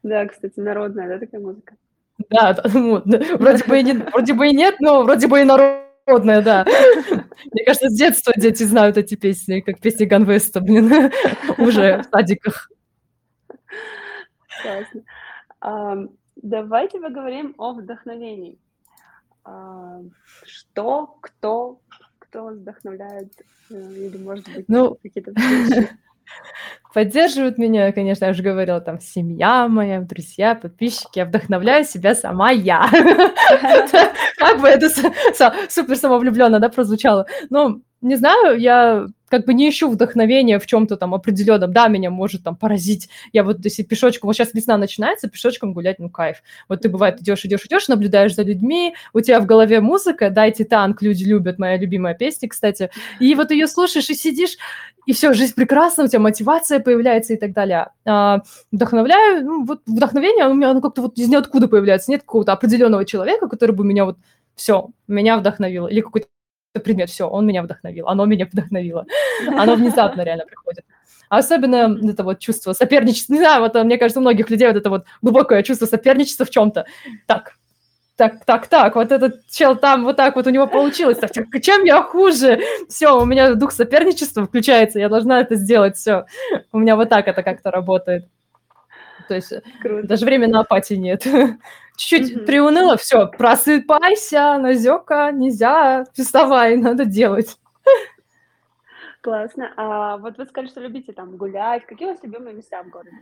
Да, 0.02 0.26
кстати, 0.26 0.58
народная, 0.58 1.08
да, 1.08 1.18
такая 1.18 1.40
музыка? 1.40 1.74
Да, 2.30 2.56
ну, 2.72 3.02
вроде, 3.38 3.64
бы 3.64 3.78
и 3.78 3.82
не, 3.82 3.92
вроде 3.92 4.34
бы 4.34 4.48
и 4.48 4.54
нет, 4.54 4.76
но 4.80 5.02
вроде 5.02 5.26
бы 5.26 5.40
и 5.40 5.44
народная, 6.06 6.42
да. 6.42 6.64
Мне 7.52 7.64
кажется, 7.64 7.88
с 7.88 7.94
детства 7.94 8.32
дети 8.36 8.62
знают 8.62 8.96
эти 8.96 9.14
песни, 9.14 9.60
как 9.60 9.80
песни 9.80 10.04
Ганвеста, 10.04 10.60
блин, 10.60 10.90
уже 11.58 12.02
в 12.02 12.04
садиках. 12.10 12.70
Классно. 14.62 15.02
А, 15.60 15.96
давайте 16.36 17.00
поговорим 17.00 17.54
о 17.58 17.72
вдохновении. 17.72 18.58
А, 19.44 20.00
что, 20.44 21.18
кто, 21.20 21.80
кто 22.18 22.48
вдохновляет, 22.48 23.32
э, 23.70 23.74
или, 23.74 24.16
может 24.16 24.46
быть, 24.52 24.68
ну, 24.68 24.96
какие-то 25.02 25.32
Поддерживают 26.92 27.58
меня, 27.58 27.90
конечно, 27.92 28.26
я 28.26 28.30
уже 28.30 28.42
говорила, 28.42 28.80
там, 28.80 29.00
семья 29.00 29.66
моя, 29.66 30.00
друзья, 30.00 30.54
подписчики, 30.54 31.18
я 31.18 31.24
вдохновляю 31.24 31.84
себя 31.84 32.14
сама 32.14 32.52
я. 32.52 32.88
Как 34.38 34.60
бы 34.60 34.68
это 34.68 34.88
супер 35.68 35.96
самовлюбленно, 35.96 36.60
да, 36.60 36.68
прозвучало. 36.68 37.26
Но, 37.50 37.80
не 38.04 38.16
знаю, 38.16 38.58
я 38.60 39.06
как 39.28 39.46
бы 39.46 39.54
не 39.54 39.68
ищу 39.68 39.90
вдохновения 39.90 40.58
в 40.58 40.66
чем-то 40.66 40.96
там 40.96 41.14
определенном, 41.14 41.72
да, 41.72 41.88
меня 41.88 42.10
может 42.10 42.44
там 42.44 42.54
поразить. 42.54 43.08
Я 43.32 43.42
вот 43.42 43.64
если 43.64 43.82
пешочком, 43.82 44.28
вот 44.28 44.34
сейчас 44.34 44.54
весна 44.54 44.76
начинается, 44.76 45.28
пешочком 45.28 45.72
гулять, 45.72 45.98
ну 45.98 46.10
кайф. 46.10 46.42
Вот 46.68 46.82
ты 46.82 46.88
бывает 46.88 47.20
идешь, 47.20 47.44
идешь, 47.44 47.64
идешь, 47.64 47.88
наблюдаешь 47.88 48.34
за 48.34 48.42
людьми, 48.42 48.94
у 49.12 49.20
тебя 49.20 49.40
в 49.40 49.46
голове 49.46 49.80
музыка, 49.80 50.30
дайте 50.30 50.64
танк, 50.64 51.02
люди 51.02 51.24
любят, 51.24 51.58
моя 51.58 51.76
любимая 51.78 52.14
песня, 52.14 52.48
кстати, 52.48 52.90
и 53.18 53.34
вот 53.34 53.50
ее 53.50 53.66
слушаешь 53.66 54.10
и 54.10 54.14
сидишь, 54.14 54.56
и 55.06 55.12
все, 55.12 55.32
жизнь 55.32 55.54
прекрасна, 55.54 56.04
у 56.04 56.08
тебя 56.08 56.20
мотивация 56.20 56.78
появляется 56.78 57.34
и 57.34 57.36
так 57.36 57.52
далее. 57.52 57.88
А, 58.04 58.42
вдохновляю, 58.70 59.44
ну, 59.44 59.64
вот 59.64 59.80
вдохновение, 59.86 60.46
у 60.46 60.54
меня 60.54 60.70
оно 60.70 60.80
как-то 60.80 61.02
вот 61.02 61.18
из 61.18 61.28
ниоткуда 61.28 61.68
появляется, 61.68 62.10
нет 62.10 62.20
какого-то 62.20 62.52
определенного 62.52 63.04
человека, 63.04 63.48
который 63.48 63.74
бы 63.74 63.84
меня 63.84 64.04
вот 64.04 64.18
все, 64.54 64.90
меня 65.08 65.36
вдохновил, 65.38 65.88
или 65.88 66.00
какой-то 66.00 66.28
предмет, 66.80 67.10
все, 67.10 67.28
он 67.28 67.46
меня 67.46 67.62
вдохновил, 67.62 68.08
оно 68.08 68.24
меня 68.24 68.46
вдохновило. 68.52 69.06
Оно 69.56 69.74
внезапно 69.74 70.22
реально 70.22 70.44
приходит. 70.46 70.84
А 71.28 71.38
особенно 71.38 71.98
это 72.08 72.22
вот 72.22 72.38
чувство 72.38 72.72
соперничества, 72.72 73.32
не 73.32 73.38
знаю, 73.40 73.62
вот 73.62 73.74
мне 73.74 73.98
кажется, 73.98 74.20
у 74.20 74.22
многих 74.22 74.50
людей 74.50 74.68
вот 74.68 74.76
это 74.76 74.90
вот 74.90 75.04
глубокое 75.22 75.62
чувство 75.62 75.86
соперничества 75.86 76.44
в 76.44 76.50
чем-то. 76.50 76.86
Так, 77.26 77.54
так, 78.16 78.44
так, 78.44 78.68
так, 78.68 78.94
вот 78.94 79.10
этот 79.10 79.44
чел 79.50 79.74
там 79.74 80.04
вот 80.04 80.16
так 80.16 80.36
вот 80.36 80.46
у 80.46 80.50
него 80.50 80.68
получилось, 80.68 81.18
так, 81.18 81.32
чем 81.32 81.84
я 81.84 82.02
хуже? 82.02 82.60
Все, 82.88 83.20
у 83.20 83.24
меня 83.24 83.54
дух 83.54 83.72
соперничества 83.72 84.44
включается, 84.44 85.00
я 85.00 85.08
должна 85.08 85.40
это 85.40 85.56
сделать, 85.56 85.96
все. 85.96 86.26
У 86.72 86.78
меня 86.78 86.94
вот 86.94 87.08
так 87.08 87.26
это 87.26 87.42
как-то 87.42 87.70
работает. 87.72 88.28
То 89.28 89.34
есть 89.34 89.52
Круто. 89.80 90.06
даже 90.06 90.24
времени 90.24 90.52
на 90.52 90.60
апатии 90.60 90.94
нет. 90.94 91.26
Чуть-чуть 91.96 92.36
mm-hmm. 92.36 92.44
приуныло, 92.44 92.96
все, 92.96 93.26
просыпайся, 93.26 94.58
Назёка, 94.58 95.30
нельзя, 95.32 96.04
вставай, 96.12 96.76
надо 96.76 97.04
делать. 97.04 97.56
Классно. 99.24 99.72
А 99.78 100.18
вот 100.18 100.36
вы 100.36 100.44
сказали, 100.44 100.68
что 100.68 100.80
любите 100.80 101.14
там 101.14 101.38
гулять. 101.38 101.86
Какие 101.86 102.08
у 102.08 102.10
вас 102.10 102.22
любимые 102.22 102.54
места 102.54 102.82
в 102.82 102.90
городе? 102.90 103.16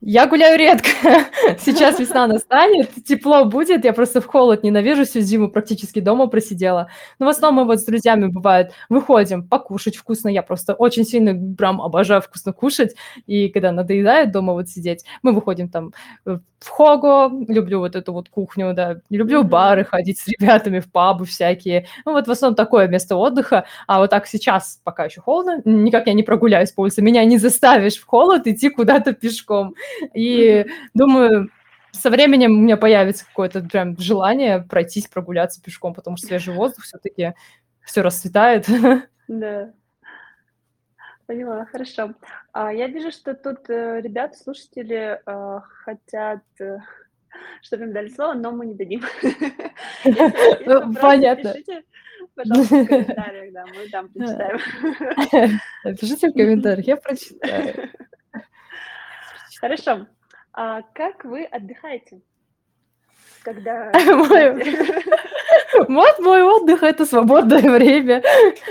Я 0.00 0.26
гуляю 0.26 0.58
редко. 0.58 0.88
Сейчас 1.60 2.00
весна 2.00 2.26
настанет, 2.26 2.90
тепло 3.04 3.44
будет. 3.44 3.84
Я 3.84 3.92
просто 3.92 4.20
в 4.20 4.26
холод 4.26 4.64
ненавижу 4.64 5.04
всю 5.04 5.20
зиму, 5.20 5.48
практически 5.48 6.00
дома 6.00 6.26
просидела. 6.26 6.88
Но 7.20 7.26
в 7.26 7.28
основном 7.28 7.62
мы 7.62 7.70
вот 7.70 7.78
с 7.78 7.84
друзьями 7.84 8.26
бывает 8.26 8.72
выходим 8.88 9.46
покушать 9.46 9.94
вкусно. 9.94 10.28
Я 10.28 10.42
просто 10.42 10.74
очень 10.74 11.04
сильно 11.04 11.54
прям 11.54 11.80
обожаю 11.80 12.20
вкусно 12.20 12.52
кушать. 12.52 12.96
И 13.28 13.48
когда 13.48 13.70
надоедает 13.70 14.32
дома 14.32 14.54
вот 14.54 14.70
сидеть, 14.70 15.04
мы 15.22 15.30
выходим 15.30 15.68
там 15.68 15.92
в 16.24 16.68
Хого, 16.68 17.44
люблю 17.48 17.80
вот 17.80 17.96
эту 17.96 18.12
вот 18.12 18.28
кухню, 18.28 18.72
да, 18.74 19.00
люблю 19.10 19.42
mm-hmm. 19.42 19.48
бары 19.48 19.84
ходить 19.84 20.18
с 20.18 20.28
ребятами 20.28 20.80
в 20.80 20.90
пабы 20.90 21.26
всякие. 21.26 21.86
Ну 22.04 22.12
вот 22.12 22.28
в 22.28 22.30
основном 22.30 22.54
такое 22.54 22.88
место 22.88 23.16
отдыха. 23.16 23.64
А 23.86 23.98
вот 23.98 24.10
так 24.10 24.26
сейчас 24.26 24.80
пока 24.84 25.08
еще 25.12 25.20
холодно, 25.20 25.60
никак 25.64 26.06
я 26.06 26.14
не 26.14 26.22
прогуляюсь 26.22 26.72
по 26.72 26.80
улице. 26.80 27.02
Меня 27.02 27.24
не 27.24 27.38
заставишь 27.38 27.98
в 27.98 28.06
холод 28.06 28.46
идти 28.46 28.70
куда-то 28.70 29.12
пешком. 29.12 29.74
И 30.14 30.66
думаю, 30.94 31.50
со 31.92 32.10
временем 32.10 32.52
у 32.52 32.62
меня 32.62 32.76
появится 32.76 33.26
какое-то 33.26 33.60
прям 33.60 33.96
желание 33.98 34.60
пройтись, 34.60 35.06
прогуляться 35.06 35.62
пешком, 35.62 35.94
потому 35.94 36.16
что 36.16 36.26
свежий 36.26 36.54
воздух 36.54 36.84
все-таки 36.84 37.34
все 37.84 38.02
расцветает. 38.02 38.66
Да. 39.28 39.72
Поняла, 41.26 41.64
хорошо. 41.66 42.12
А, 42.52 42.72
я 42.72 42.88
вижу, 42.88 43.12
что 43.12 43.34
тут 43.34 43.70
э, 43.70 44.00
ребята, 44.02 44.36
слушатели 44.36 45.20
э, 45.24 45.60
хотят, 45.84 46.42
э, 46.60 46.78
чтобы 47.62 47.84
им 47.84 47.92
дали 47.92 48.08
слово, 48.08 48.34
но 48.34 48.50
мы 48.50 48.66
не 48.66 48.74
дадим. 48.74 49.02
Понятно. 51.00 51.54
Пожалуйста, 52.34 52.76
в 52.76 52.86
комментариях, 52.88 53.52
да, 53.52 53.64
мы 53.66 53.88
там 53.88 54.08
прочитаем. 54.08 55.60
Пишите 56.00 56.30
в 56.30 56.32
комментариях, 56.32 56.86
я 56.86 56.96
прочитаю. 56.96 57.90
Хорошо. 59.60 60.06
А 60.52 60.82
как 60.94 61.24
вы 61.24 61.44
отдыхаете? 61.44 62.20
Когда... 63.42 63.90
Вот 65.88 66.18
мой 66.18 66.42
отдых— 66.42 66.82
это 66.84 67.06
свободное 67.06 67.62
время. 67.70 68.22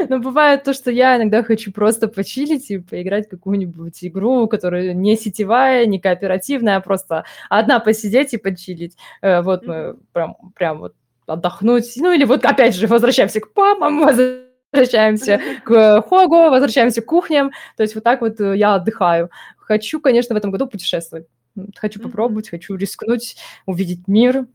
Но 0.07 0.19
бывает 0.19 0.63
то, 0.63 0.73
что 0.73 0.91
я 0.91 1.17
иногда 1.17 1.43
хочу 1.43 1.71
просто 1.71 2.07
почилить 2.07 2.69
и 2.69 2.77
поиграть 2.77 3.27
какую-нибудь 3.27 4.03
игру, 4.05 4.47
которая 4.47 4.93
не 4.93 5.17
сетевая, 5.17 5.85
не 5.87 5.99
кооперативная, 5.99 6.77
а 6.77 6.81
просто 6.81 7.25
одна 7.49 7.79
посидеть 7.79 8.33
и 8.33 8.37
почилить. 8.37 8.95
Э, 9.21 9.41
вот 9.41 9.65
мы 9.65 9.97
прям, 10.13 10.35
прям 10.55 10.79
вот 10.79 10.93
отдохнуть. 11.33 11.93
Ну 11.97 12.11
или 12.11 12.23
вот 12.23 12.45
опять 12.45 12.75
же 12.75 12.87
возвращаемся 12.87 13.39
к 13.39 13.53
папам, 13.53 14.05
возвращаемся 14.73 15.41
к 15.63 16.01
Хогу, 16.01 16.49
возвращаемся 16.49 17.01
к 17.01 17.05
кухням. 17.05 17.51
То 17.77 17.83
есть 17.83 17.95
вот 17.95 18.03
так 18.03 18.21
вот 18.21 18.39
э, 18.39 18.57
я 18.57 18.75
отдыхаю. 18.75 19.29
Хочу, 19.57 19.99
конечно, 19.99 20.35
в 20.35 20.37
этом 20.37 20.51
году 20.51 20.67
путешествовать. 20.67 21.27
Хочу 21.75 21.99
попробовать, 21.99 22.49
хочу 22.49 22.75
рискнуть, 22.75 23.35
увидеть 23.65 24.07
мир. 24.07 24.47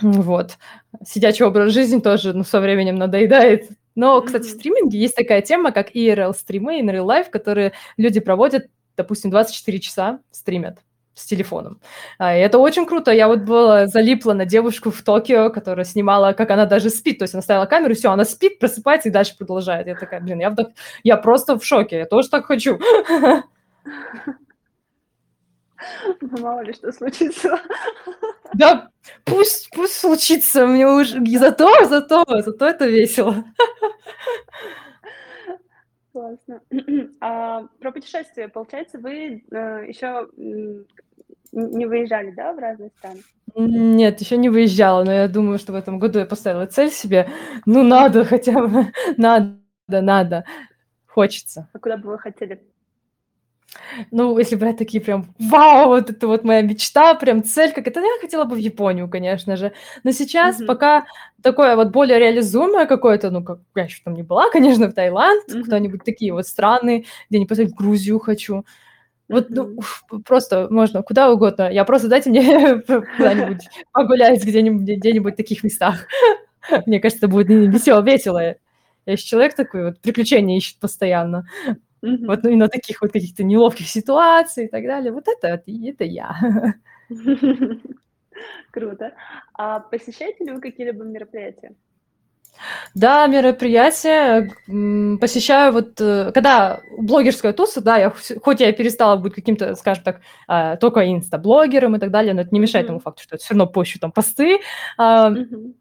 Вот. 0.00 0.58
Сидячий 1.06 1.44
образ 1.44 1.72
жизни 1.72 2.00
тоже 2.00 2.32
ну, 2.32 2.44
со 2.44 2.60
временем 2.60 2.96
надоедает. 2.96 3.68
Но, 3.94 4.20
кстати, 4.20 4.44
в 4.44 4.50
стриминге 4.50 4.98
есть 4.98 5.14
такая 5.14 5.40
тема, 5.40 5.70
как 5.70 5.94
IRL-стримы, 5.94 6.80
in 6.80 6.90
real 6.90 7.06
life, 7.06 7.30
которые 7.30 7.72
люди 7.96 8.18
проводят, 8.18 8.66
допустим, 8.96 9.30
24 9.30 9.78
часа 9.78 10.20
стримят 10.32 10.78
с 11.14 11.26
телефоном. 11.26 11.80
А, 12.18 12.36
и 12.36 12.40
это 12.40 12.58
очень 12.58 12.86
круто. 12.86 13.12
Я 13.12 13.28
вот 13.28 13.40
была 13.40 13.86
залипла 13.86 14.32
на 14.32 14.44
девушку 14.44 14.90
в 14.90 15.02
Токио, 15.02 15.50
которая 15.50 15.84
снимала, 15.84 16.32
как 16.32 16.50
она 16.50 16.66
даже 16.66 16.90
спит. 16.90 17.18
То 17.18 17.24
есть 17.24 17.34
она 17.34 17.42
ставила 17.42 17.66
камеру, 17.66 17.94
все, 17.94 18.10
она 18.10 18.24
спит, 18.24 18.58
просыпается 18.58 19.08
и 19.08 19.12
дальше 19.12 19.36
продолжает. 19.36 19.86
Я 19.86 19.94
такая, 19.94 20.20
блин, 20.20 20.40
я, 20.40 20.50
вдох... 20.50 20.68
я 21.02 21.16
просто 21.16 21.58
в 21.58 21.64
шоке, 21.64 21.98
я 21.98 22.06
тоже 22.06 22.28
так 22.28 22.46
хочу. 22.46 22.78
Ну, 26.20 26.40
мало 26.40 26.60
ли 26.60 26.72
что 26.72 26.92
случится. 26.92 27.60
Да, 28.54 28.88
пусть, 29.24 29.68
пусть 29.74 29.94
случится, 29.98 30.66
мне 30.66 30.86
уже 30.86 31.20
зато, 31.38 31.86
зато, 31.86 32.24
зато 32.28 32.66
это 32.66 32.86
весело. 32.86 33.44
Классно. 36.12 36.60
А, 37.20 37.64
про 37.80 37.90
путешествия, 37.90 38.48
получается, 38.48 38.98
вы 38.98 39.42
э, 39.50 39.84
еще 39.88 40.28
не 41.54 41.86
выезжали, 41.86 42.30
да, 42.30 42.52
в 42.52 42.58
разные 42.58 42.90
страны? 42.98 43.22
Нет, 43.54 44.20
еще 44.20 44.36
не 44.36 44.48
выезжала, 44.48 45.04
но 45.04 45.12
я 45.12 45.28
думаю, 45.28 45.58
что 45.58 45.72
в 45.72 45.76
этом 45.76 45.98
году 45.98 46.18
я 46.18 46.26
поставила 46.26 46.66
цель 46.66 46.90
себе. 46.90 47.28
Ну, 47.66 47.82
надо 47.82 48.24
хотя 48.24 48.66
бы, 48.66 48.92
надо, 49.16 49.56
надо, 49.88 50.44
хочется. 51.06 51.68
А 51.72 51.78
куда 51.78 51.96
бы 51.96 52.10
вы 52.10 52.18
хотели 52.18 52.60
ну, 54.10 54.38
если 54.38 54.56
брать 54.56 54.78
такие 54.78 55.02
прям, 55.02 55.34
вау, 55.38 55.88
вот 55.88 56.10
это 56.10 56.26
вот 56.26 56.44
моя 56.44 56.62
мечта, 56.62 57.14
прям 57.14 57.42
цель, 57.42 57.72
как 57.72 57.86
это, 57.86 58.00
я 58.00 58.20
хотела 58.20 58.44
бы 58.44 58.56
в 58.56 58.58
Японию, 58.58 59.08
конечно 59.08 59.56
же. 59.56 59.72
Но 60.04 60.12
сейчас 60.12 60.60
mm-hmm. 60.60 60.66
пока 60.66 61.06
такое 61.42 61.76
вот 61.76 61.90
более 61.90 62.18
реализуемое 62.18 62.86
какое-то, 62.86 63.30
ну, 63.30 63.42
как 63.42 63.60
я 63.74 63.84
еще 63.84 64.00
там 64.04 64.14
не 64.14 64.22
была, 64.22 64.50
конечно, 64.50 64.88
в 64.88 64.94
Таиланд, 64.94 65.48
mm-hmm. 65.48 65.62
куда-нибудь 65.62 66.04
такие 66.04 66.32
вот 66.32 66.46
страны, 66.46 67.06
где 67.28 67.38
не 67.38 67.46
посмотреть, 67.46 67.74
в 67.74 67.78
Грузию 67.78 68.18
хочу. 68.18 68.64
Вот, 69.28 69.48
ну, 69.48 69.78
просто 70.24 70.68
можно 70.70 71.02
куда 71.02 71.32
угодно. 71.32 71.70
Я 71.70 71.84
просто 71.84 72.08
дайте 72.08 72.30
мне 72.30 72.76
куда-нибудь 73.16 73.68
погулять 73.92 74.44
где-нибудь, 74.44 74.82
где-нибудь 74.82 75.34
в 75.34 75.36
таких 75.36 75.64
местах. 75.64 76.06
Мне 76.86 77.00
кажется, 77.00 77.28
будет 77.28 77.48
весело, 77.48 78.02
весело. 78.02 78.38
Я 78.40 78.56
еще 79.06 79.24
человек 79.24 79.54
такой, 79.54 79.84
вот 79.84 80.00
приключения 80.00 80.56
ищет 80.56 80.78
постоянно. 80.78 81.46
Mm-hmm. 82.02 82.26
Вот 82.26 82.42
ну, 82.42 82.50
и 82.50 82.56
на 82.56 82.68
таких 82.68 83.00
вот 83.00 83.12
каких-то 83.12 83.44
неловких 83.44 83.88
ситуациях 83.88 84.68
и 84.68 84.70
так 84.70 84.84
далее. 84.84 85.12
Вот 85.12 85.26
это, 85.26 85.62
это 85.66 86.04
я. 86.04 86.74
Круто. 88.70 89.14
А 89.54 89.80
посещаете 89.80 90.44
ли 90.44 90.52
вы 90.52 90.60
какие-либо 90.60 91.04
мероприятия? 91.04 91.74
Да, 92.94 93.26
мероприятия 93.26 94.50
посещаю 95.20 95.72
вот, 95.72 96.00
э, 96.00 96.30
когда 96.32 96.80
блогерская 96.98 97.52
туса, 97.52 97.80
да, 97.80 97.98
я, 97.98 98.12
хоть 98.42 98.60
я 98.60 98.72
перестала 98.72 99.16
быть 99.16 99.34
каким-то, 99.34 99.74
скажем 99.74 100.04
так, 100.04 100.20
а, 100.46 100.76
только 100.76 101.04
инста-блогером 101.10 101.96
и 101.96 101.98
так 101.98 102.10
далее, 102.10 102.34
но 102.34 102.42
это 102.42 102.50
не 102.52 102.60
мешает 102.60 102.84
mm-hmm. 102.84 102.88
тому 102.88 103.00
факту, 103.00 103.22
что 103.22 103.34
я 103.34 103.38
все 103.38 103.54
равно 103.54 103.66
пощу 103.66 103.98
там 103.98 104.12
посты, 104.12 104.60
mm-hmm. 104.98 105.74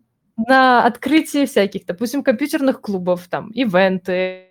на 0.47 0.85
открытие 0.85 1.45
всяких, 1.45 1.85
допустим, 1.85 2.23
компьютерных 2.23 2.81
клубов, 2.81 3.27
там, 3.29 3.49
ивенты, 3.51 4.49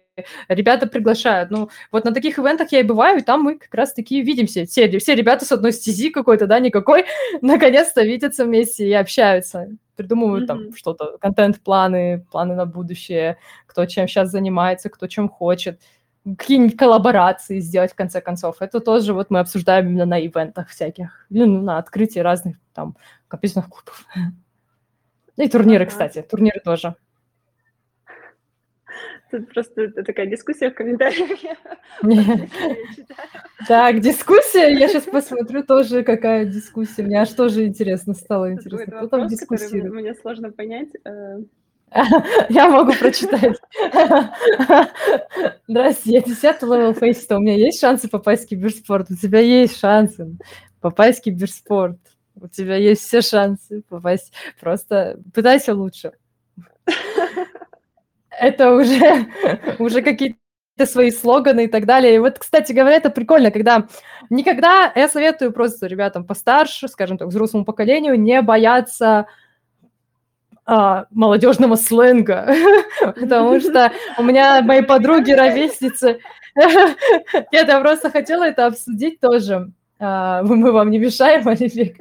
ребята 0.49 0.87
приглашают. 0.87 1.51
Ну, 1.51 1.71
вот 1.91 2.05
на 2.05 2.13
таких 2.13 2.39
ивентах 2.39 2.73
я 2.73 2.81
и 2.81 2.85
бываю, 2.85 3.19
и 3.19 3.23
там 3.23 3.43
мы 3.43 3.59
как 3.59 3.75
раз-таки 3.75 4.21
видимся. 4.23 4.67
Все, 4.67 4.99
все 4.99 5.15
ребята 5.15 5.45
с 5.45 5.53
одной 5.53 5.73
стези 5.73 6.11
какой-то, 6.11 6.47
да, 6.47 6.59
никакой, 6.61 7.05
наконец-то 7.41 8.03
видятся 8.03 8.45
вместе 8.45 8.89
и 8.89 8.93
общаются 8.93 9.69
придумывают 9.97 10.45
mm-hmm. 10.45 10.47
там 10.47 10.75
что-то, 10.75 11.19
контент-планы, 11.19 12.27
планы 12.31 12.55
на 12.55 12.67
будущее, 12.67 13.39
кто 13.67 13.87
чем 13.87 14.09
сейчас 14.09 14.31
занимается, 14.31 14.89
кто 14.89 15.07
чем 15.07 15.29
хочет, 15.29 15.81
какие-нибудь 16.25 16.77
коллаборации 16.77 17.59
сделать 17.61 17.93
в 17.93 17.97
конце 17.97 18.21
концов. 18.21 18.57
Это 18.61 18.81
тоже 18.81 19.13
вот 19.13 19.31
мы 19.31 19.41
обсуждаем 19.41 19.89
именно 19.89 20.07
на 20.07 20.25
ивентах 20.25 20.69
всяких, 20.69 21.27
или 21.31 21.45
ну, 21.45 21.63
на 21.63 21.79
открытии 21.79 22.21
разных 22.21 22.57
там 22.73 22.97
компьютерных 23.29 23.69
клубов. 23.69 24.05
И 25.37 25.49
турниры, 25.49 25.87
кстати, 25.87 26.23
турниры 26.23 26.61
тоже. 26.61 26.95
Тут 29.33 29.49
просто 29.49 29.89
такая 29.89 30.27
дискуссия 30.27 30.71
в 30.71 30.75
комментариях. 30.75 31.41
Так, 33.67 34.01
дискуссия. 34.01 34.77
Я 34.77 34.89
сейчас 34.89 35.05
посмотрю 35.05 35.63
тоже, 35.63 36.03
какая 36.03 36.45
дискуссия. 36.45 37.03
Мне 37.03 37.21
аж 37.21 37.31
тоже 37.31 37.65
интересно 37.65 38.13
стало 38.13 38.53
интересно. 38.53 38.99
Кто 38.99 39.07
там 39.07 39.29
дискуссирует? 39.29 39.95
Мне 39.95 40.15
сложно 40.15 40.51
понять. 40.51 40.89
Э. 41.07 41.39
Я 42.51 42.69
могу 42.69 42.93
прочитать. 42.93 43.57
Здравствуйте, 45.69 46.19
я 46.19 46.23
10 46.23 46.63
level 46.63 46.95
Faceit 46.95 47.28
а. 47.28 47.39
У 47.39 47.41
меня 47.41 47.55
есть 47.55 47.81
шансы 47.81 48.09
попасть 48.09 48.45
в 48.45 48.49
киберспорт? 48.49 49.11
У 49.11 49.15
тебя 49.15 49.39
есть 49.39 49.79
шансы 49.79 50.37
попасть 50.81 51.21
в 51.21 51.23
киберспорт. 51.23 51.99
У 52.35 52.49
тебя 52.49 52.77
есть 52.77 53.03
все 53.03 53.23
шансы 53.23 53.83
попасть. 53.89 54.33
Просто 54.61 55.19
пытайся 55.33 55.75
лучше 55.75 56.13
это 58.39 58.75
уже, 58.75 59.27
уже 59.79 60.03
какие-то 60.03 60.39
свои 60.85 61.11
слоганы 61.11 61.65
и 61.65 61.69
так 61.69 61.87
далее. 61.87 62.15
И 62.15 62.19
вот, 62.19 62.39
кстати 62.39 62.73
говоря, 62.73 62.97
это 62.97 63.11
прикольно, 63.11 63.51
когда 63.51 63.87
никогда, 64.31 64.93
я 64.95 65.09
советую 65.09 65.53
просто 65.53 65.87
ребятам 65.87 66.25
постарше, 66.25 66.89
скажем 66.89 67.19
так, 67.19 67.29
взрослому 67.29 67.65
поколению, 67.65 68.19
не 68.19 68.43
бояться 68.43 69.27
а, 70.65 71.07
молодежного 71.11 71.77
сленга, 71.77 72.55
потому 73.01 73.61
что 73.61 73.93
у 74.19 74.23
меня 74.23 74.63
мои 74.63 74.83
подруги, 74.83 75.33
ровесницы, 75.33 76.21
я 76.55 77.81
просто 77.81 78.11
хотела 78.11 78.45
это 78.45 78.67
обсудить 78.67 79.21
тоже. 79.21 79.73
А, 79.99 80.43
мы 80.43 80.73
вам 80.73 80.91
не 80.91 80.99
мешаем, 80.99 81.47
Оливик 81.49 81.97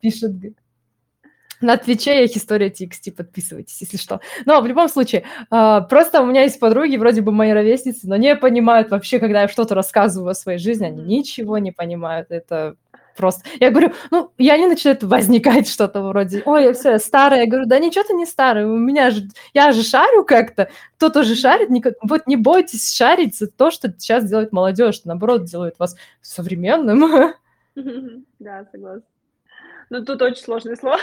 пишет 0.00 0.32
на 1.60 1.76
Твиче 1.76 2.20
есть 2.20 2.36
история 2.36 2.68
TXT, 2.68 3.12
подписывайтесь, 3.12 3.80
если 3.80 3.96
что. 3.96 4.20
Но 4.44 4.60
в 4.60 4.66
любом 4.66 4.88
случае, 4.88 5.24
а, 5.50 5.80
просто 5.82 6.22
у 6.22 6.26
меня 6.26 6.42
есть 6.42 6.58
подруги, 6.58 6.96
вроде 6.96 7.20
бы 7.20 7.32
мои 7.32 7.52
ровесницы, 7.52 8.08
но 8.08 8.16
не 8.16 8.36
понимают 8.36 8.90
вообще, 8.90 9.18
когда 9.18 9.42
я 9.42 9.48
что-то 9.48 9.74
рассказываю 9.74 10.30
о 10.30 10.34
своей 10.34 10.58
жизни, 10.58 10.86
они 10.86 11.02
ничего 11.02 11.58
не 11.58 11.72
понимают. 11.72 12.30
Это 12.30 12.76
просто... 13.16 13.48
Я 13.60 13.70
говорю, 13.70 13.92
ну, 14.10 14.30
я 14.38 14.56
не 14.56 14.66
начинает 14.66 15.02
возникать 15.02 15.68
что-то 15.68 16.02
вроде, 16.02 16.42
ой, 16.44 16.64
я 16.64 16.72
все, 16.72 16.92
я 16.92 16.98
старая. 16.98 17.40
Я 17.42 17.46
говорю, 17.46 17.66
да 17.66 17.78
ничего 17.78 18.04
ты 18.04 18.14
не 18.14 18.26
старая, 18.26 18.66
у 18.66 18.76
меня 18.76 19.10
же... 19.10 19.28
Я 19.52 19.72
же 19.72 19.82
шарю 19.82 20.24
как-то, 20.24 20.68
кто-то 20.96 21.22
же 21.22 21.34
шарит. 21.34 21.68
Вот 22.02 22.26
не 22.26 22.36
бойтесь 22.36 22.92
шарить 22.92 23.38
за 23.38 23.46
то, 23.46 23.70
что 23.70 23.92
сейчас 23.96 24.28
делает 24.28 24.52
молодежь, 24.52 25.02
наоборот, 25.04 25.44
делает 25.44 25.78
вас 25.78 25.96
современным. 26.20 27.34
Да, 28.38 28.66
согласна. 28.70 29.13
Ну, 29.94 30.04
тут 30.04 30.22
очень 30.22 30.42
сложные 30.42 30.74
слова. 30.74 30.98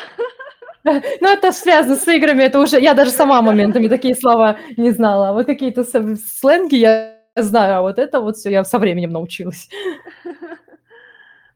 Ну, 0.83 1.29
это 1.29 1.53
связано 1.53 1.95
с 1.95 2.05
играми, 2.09 2.43
это 2.43 2.59
уже... 2.59 2.77
Я 2.77 2.93
даже 2.93 3.11
сама 3.11 3.41
моментами 3.41 3.87
такие 3.87 4.15
слова 4.15 4.57
не 4.75 4.91
знала. 4.91 5.31
Вот 5.31 5.45
какие-то 5.45 5.85
сленги 5.85 6.75
я 6.75 7.17
знаю, 7.37 7.77
а 7.77 7.81
вот 7.83 7.99
это 7.99 8.19
вот 8.19 8.35
все 8.35 8.49
я 8.49 8.65
со 8.65 8.79
временем 8.79 9.11
научилась. 9.11 9.69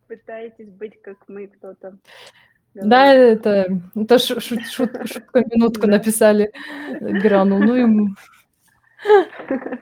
Пытаетесь 0.07 0.69
быть 0.69 1.01
как 1.01 1.17
мы 1.27 1.47
кто-то. 1.47 1.97
Да, 2.73 3.13
это, 3.13 3.81
это 3.95 4.17
ш, 4.17 4.39
ш, 4.39 4.55
шут, 4.71 4.91
шутку 5.11 5.39
минутку 5.39 5.87
написали 5.87 6.53
Грану. 7.01 7.59
Ну 7.59 7.75
ему. 7.75 8.15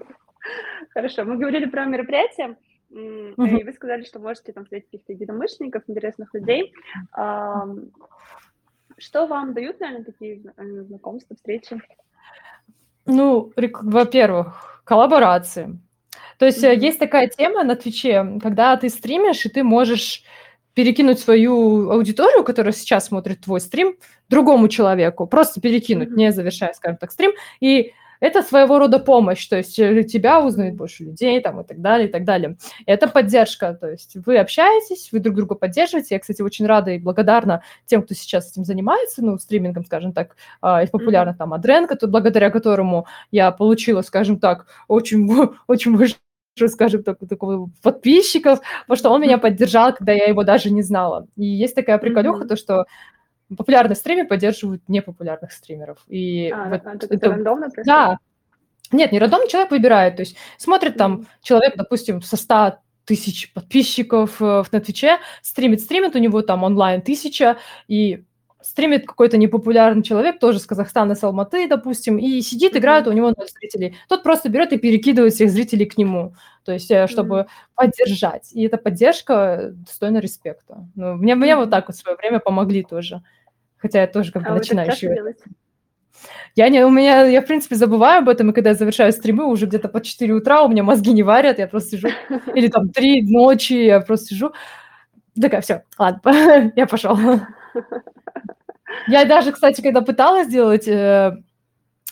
Хорошо, 0.90 1.24
мы 1.26 1.38
говорили 1.38 1.66
про 1.66 1.86
мероприятие. 1.86 2.56
И 2.94 3.64
вы 3.64 3.74
сказали, 3.74 4.04
что 4.04 4.20
можете 4.20 4.54
там 4.54 4.66
встретить 4.66 4.90
каких-то 4.92 5.14
единомышленников, 5.14 5.84
интересных 5.88 6.34
людей. 6.34 6.74
Что 9.00 9.26
вам 9.26 9.54
дают, 9.54 9.80
наверное, 9.80 10.06
такие 10.06 10.44
э, 10.56 10.82
знакомства, 10.84 11.36
встречи? 11.36 11.82
Ну, 13.08 13.52
во-первых, 13.56 14.84
коллаборации. 14.86 15.80
То 16.38 16.46
есть 16.46 16.64
mm-hmm. 16.64 16.78
есть 16.78 17.00
такая 17.00 17.28
тема 17.28 17.64
на 17.64 17.76
Твиче, 17.76 18.40
когда 18.42 18.78
ты 18.78 18.90
стримишь, 18.90 19.46
и 19.46 19.50
ты 19.50 19.64
можешь 19.64 20.24
перекинуть 20.76 21.20
свою 21.20 21.90
аудиторию, 21.90 22.44
которая 22.44 22.72
сейчас 22.72 23.08
смотрит 23.08 23.42
твой 23.42 23.62
стрим, 23.62 23.98
другому 24.30 24.68
человеку, 24.68 25.26
просто 25.26 25.60
перекинуть, 25.60 26.10
mm-hmm. 26.10 26.18
не 26.18 26.32
завершая, 26.32 26.74
скажем 26.74 26.98
так, 26.98 27.12
стрим, 27.12 27.32
и 27.60 27.94
это 28.20 28.42
своего 28.42 28.80
рода 28.80 29.00
помощь, 29.00 29.46
то 29.48 29.58
есть 29.58 29.78
э, 29.80 30.04
тебя 30.04 30.42
узнают 30.42 30.76
больше 30.76 31.04
людей 31.04 31.40
там 31.42 31.62
и 31.62 31.64
так 31.64 31.82
далее, 31.82 32.08
и 32.08 32.12
так 32.12 32.24
далее. 32.24 32.58
Это 32.86 33.08
поддержка, 33.08 33.74
то 33.74 33.90
есть 33.90 34.16
вы 34.26 34.38
общаетесь, 34.38 35.10
вы 35.12 35.20
друг 35.20 35.36
друга 35.36 35.56
поддерживаете. 35.56 36.16
Я, 36.16 36.20
кстати, 36.20 36.42
очень 36.42 36.66
рада 36.66 36.92
и 36.92 37.00
благодарна 37.00 37.64
тем, 37.86 38.02
кто 38.02 38.14
сейчас 38.14 38.52
этим 38.52 38.66
занимается, 38.66 39.24
ну, 39.24 39.38
стримингом, 39.38 39.86
скажем 39.86 40.14
так, 40.14 40.36
и 40.64 40.88
популярно 40.92 41.34
там 41.34 41.54
Адренко, 41.54 41.98
благодаря 42.08 42.50
которому 42.50 43.08
я 43.32 43.52
получила, 43.52 44.02
скажем 44.02 44.40
так, 44.40 44.68
очень, 44.88 45.30
очень 45.68 45.98
большое 45.98 46.20
скажем 46.68 47.04
так, 47.04 47.18
такого 47.28 47.70
подписчиков, 47.82 48.60
потому 48.82 48.98
что 48.98 49.10
он 49.10 49.22
меня 49.22 49.38
поддержал, 49.38 49.94
когда 49.94 50.14
я 50.14 50.26
его 50.26 50.44
даже 50.44 50.70
не 50.70 50.84
знала. 50.84 51.28
И 51.36 51.46
есть 51.46 51.76
такая 51.76 51.98
приколюха, 51.98 52.44
mm-hmm. 52.44 52.48
то, 52.48 52.56
что 52.56 52.86
популярные 53.56 53.96
стримы 53.96 54.26
поддерживают 54.26 54.88
непопулярных 54.88 55.52
стримеров. 55.52 56.00
И 56.08 56.50
а, 56.50 56.70
вот 56.70 56.82
это, 56.86 57.14
это 57.14 57.30
рандомно 57.30 57.70
происходит? 57.70 57.88
Да. 57.88 58.20
Нет, 58.92 59.12
не 59.12 59.20
рандомно, 59.20 59.48
человек 59.48 59.72
выбирает. 59.72 60.16
То 60.18 60.22
есть 60.22 60.36
смотрит 60.58 60.98
там 60.98 61.28
человек, 61.42 61.76
допустим, 61.76 62.22
со 62.22 62.38
100 62.38 62.78
тысяч 63.06 63.52
подписчиков 63.54 64.42
э, 64.42 64.64
на 64.72 64.80
Твиче, 64.80 65.18
стримит, 65.42 65.82
стримит, 65.82 66.16
у 66.16 66.20
него 66.20 66.42
там 66.42 66.64
онлайн 66.64 67.02
тысяча, 67.02 67.58
и 67.88 68.24
стримит 68.62 69.06
какой-то 69.06 69.38
непопулярный 69.38 70.04
человек, 70.04 70.40
тоже 70.40 70.60
с 70.60 70.66
Казахстана, 70.66 71.16
с 71.16 71.24
Алматы, 71.24 71.68
допустим, 71.68 72.18
и 72.18 72.42
сидит, 72.42 72.76
играет, 72.78 73.08
у 73.08 73.12
него 73.12 73.34
ноль 73.36 73.48
зрителей. 73.48 73.98
Тот 74.08 74.24
просто 74.24 74.50
берет 74.50 74.72
и 74.74 74.78
перекидывает 74.78 75.34
всех 75.34 75.52
зрителей 75.52 75.86
к 75.86 75.98
нему, 75.98 76.36
то 76.64 76.72
есть 76.72 76.90
э, 76.90 77.08
чтобы 77.08 77.36
mm-hmm. 77.36 77.48
поддержать. 77.76 78.54
И 78.54 78.64
эта 78.64 78.78
поддержка 78.78 79.72
достойна 79.74 80.20
респекта. 80.20 80.88
Ну, 80.96 81.16
мне, 81.16 81.36
мне 81.36 81.56
вот 81.56 81.70
так 81.70 81.88
вот 81.88 81.98
в 81.98 82.00
свое 82.00 82.16
время 82.16 82.40
помогли 82.40 82.84
тоже. 82.84 83.22
Хотя 83.84 84.00
я 84.02 84.08
тоже 84.08 84.32
как 84.32 84.44
бы 84.44 84.50
а 84.50 84.54
начинающий. 84.56 85.10
Я 86.56 86.70
не, 86.70 86.86
у 86.86 86.90
меня, 86.90 87.24
я, 87.24 87.42
в 87.42 87.46
принципе, 87.46 87.76
забываю 87.76 88.20
об 88.20 88.30
этом, 88.30 88.50
и 88.50 88.54
когда 88.54 88.70
я 88.70 88.76
завершаю 88.76 89.12
стримы, 89.12 89.46
уже 89.46 89.66
где-то 89.66 89.90
по 89.90 90.00
4 90.00 90.34
утра 90.34 90.64
у 90.64 90.70
меня 90.70 90.84
мозги 90.84 91.12
не 91.12 91.22
варят, 91.22 91.60
я 91.60 91.68
просто 91.68 91.98
сижу, 91.98 92.08
или 92.56 92.70
там 92.70 92.90
3 92.90 93.24
ночи, 93.24 93.74
я 93.74 94.00
просто 94.00 94.28
сижу, 94.28 94.54
такая, 95.40 95.60
все, 95.60 95.84
ладно, 96.00 96.72
я 96.76 96.88
пошел. 96.88 97.18
Я 99.08 99.26
даже, 99.26 99.52
кстати, 99.52 99.82
когда 99.82 100.02
пыталась 100.02 100.48
сделать, 100.48 100.88
э, 100.88 101.36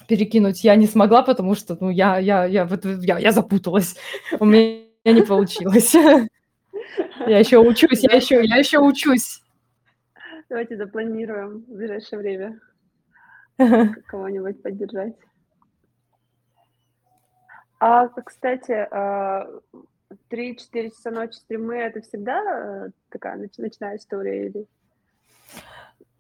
перекинуть, 0.10 0.66
я 0.66 0.76
не 0.76 0.88
смогла, 0.88 1.22
потому 1.22 1.56
что, 1.56 1.78
ну, 1.80 1.90
я, 1.90 2.18
я, 2.18 2.44
я, 2.44 2.66
вот, 2.66 2.84
я, 2.84 3.18
я 3.18 3.32
запуталась, 3.32 3.96
у 4.40 4.46
меня 4.46 4.82
не 5.06 5.22
получилось. 5.22 5.96
Я 7.28 7.38
еще 7.38 7.60
учусь, 7.60 8.02
я 8.02 8.16
еще, 8.16 8.44
я 8.44 8.56
еще 8.56 8.80
учусь. 8.80 9.41
Давайте 10.52 10.76
запланируем 10.76 11.60
в 11.60 11.78
ближайшее 11.78 12.20
время 12.20 12.60
кого-нибудь 14.08 14.62
поддержать. 14.62 15.16
А, 17.80 18.10
кстати, 18.10 18.86
3-4 18.92 18.92
а, 18.92 20.58
часа 20.90 21.10
ночи 21.10 21.36
стримы 21.36 21.78
это 21.78 22.02
всегда 22.02 22.42
э, 22.44 22.90
такая 23.08 23.50
ночная 23.58 23.96
история 23.96 24.48
или 24.48 24.68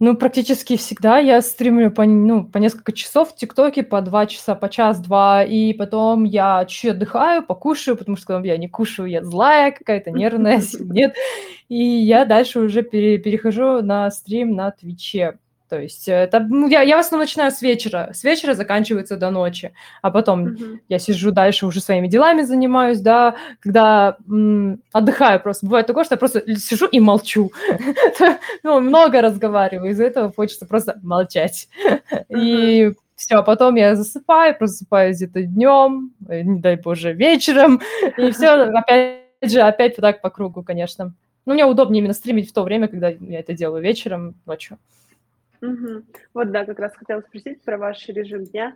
ну, 0.01 0.15
практически 0.15 0.77
всегда 0.77 1.19
я 1.19 1.43
стримлю 1.43 1.91
по, 1.91 2.05
ну, 2.05 2.43
по 2.43 2.57
несколько 2.57 2.91
часов 2.91 3.29
в 3.29 3.35
ТикТоке, 3.35 3.83
по 3.83 4.01
два 4.01 4.25
часа, 4.25 4.55
по 4.55 4.67
час-два, 4.67 5.43
и 5.43 5.73
потом 5.73 6.23
я 6.23 6.65
чуть 6.65 6.89
отдыхаю, 6.89 7.43
покушаю, 7.43 7.95
потому 7.95 8.17
что 8.17 8.25
когда 8.25 8.47
я 8.47 8.57
не 8.57 8.67
кушаю, 8.67 9.07
я 9.07 9.23
злая 9.23 9.71
какая-то, 9.71 10.09
нервная, 10.11 10.59
нет. 10.79 11.15
И 11.69 11.77
я 11.77 12.25
дальше 12.25 12.61
уже 12.61 12.81
пере, 12.81 13.19
перехожу 13.19 13.83
на 13.83 14.09
стрим 14.09 14.55
на 14.55 14.71
Твиче. 14.71 15.37
То 15.71 15.79
есть 15.79 16.09
это, 16.09 16.41
ну, 16.41 16.67
я, 16.67 16.81
я 16.81 16.97
в 16.97 16.99
основном 16.99 17.23
начинаю 17.23 17.49
с 17.49 17.61
вечера, 17.61 18.09
с 18.13 18.25
вечера 18.25 18.55
заканчивается 18.55 19.15
до 19.15 19.31
ночи, 19.31 19.71
а 20.01 20.11
потом 20.11 20.47
mm-hmm. 20.47 20.79
я 20.89 20.99
сижу 20.99 21.31
дальше 21.31 21.65
уже 21.65 21.79
своими 21.79 22.09
делами 22.09 22.41
занимаюсь, 22.41 22.99
да, 22.99 23.35
когда 23.61 24.17
м, 24.29 24.81
отдыхаю 24.91 25.39
просто. 25.39 25.65
Бывает 25.67 25.87
такое, 25.87 26.03
что 26.03 26.15
я 26.15 26.17
просто 26.17 26.41
сижу 26.57 26.87
и 26.87 26.99
молчу. 26.99 27.53
ну, 28.63 28.81
много 28.81 29.21
разговариваю, 29.21 29.91
из-за 29.91 30.03
этого 30.03 30.33
хочется 30.33 30.65
просто 30.65 30.99
молчать. 31.03 31.69
И 32.29 32.91
все, 33.15 33.35
а 33.35 33.41
потом 33.41 33.75
я 33.75 33.95
засыпаю, 33.95 34.57
просыпаюсь 34.57 35.15
где-то 35.15 35.43
днем, 35.43 36.11
э, 36.27 36.41
не 36.41 36.59
дай 36.59 36.75
боже, 36.75 37.13
вечером, 37.13 37.79
и 38.17 38.31
все, 38.31 38.49
опять 38.73 39.21
же, 39.41 39.61
опять 39.61 39.95
вот 39.95 40.01
так 40.01 40.21
по 40.21 40.29
кругу, 40.29 40.63
конечно. 40.63 41.13
Но 41.45 41.53
мне 41.53 41.65
удобнее 41.65 41.99
именно 41.99 42.13
стримить 42.13 42.49
в 42.49 42.53
то 42.53 42.63
время, 42.63 42.89
когда 42.89 43.07
я 43.07 43.39
это 43.39 43.53
делаю 43.53 43.81
вечером, 43.81 44.35
ночью. 44.45 44.77
Угу. 45.61 46.03
Вот, 46.33 46.51
да, 46.51 46.65
как 46.65 46.79
раз 46.79 46.93
хотела 46.95 47.21
спросить 47.21 47.61
про 47.61 47.77
ваш 47.77 48.07
режим 48.07 48.45
дня. 48.45 48.75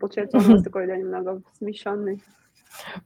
Получается, 0.00 0.38
он 0.38 0.44
у 0.44 0.52
вас 0.52 0.62
такой, 0.64 0.86
да, 0.86 0.96
немного 0.96 1.42
смещенный. 1.58 2.22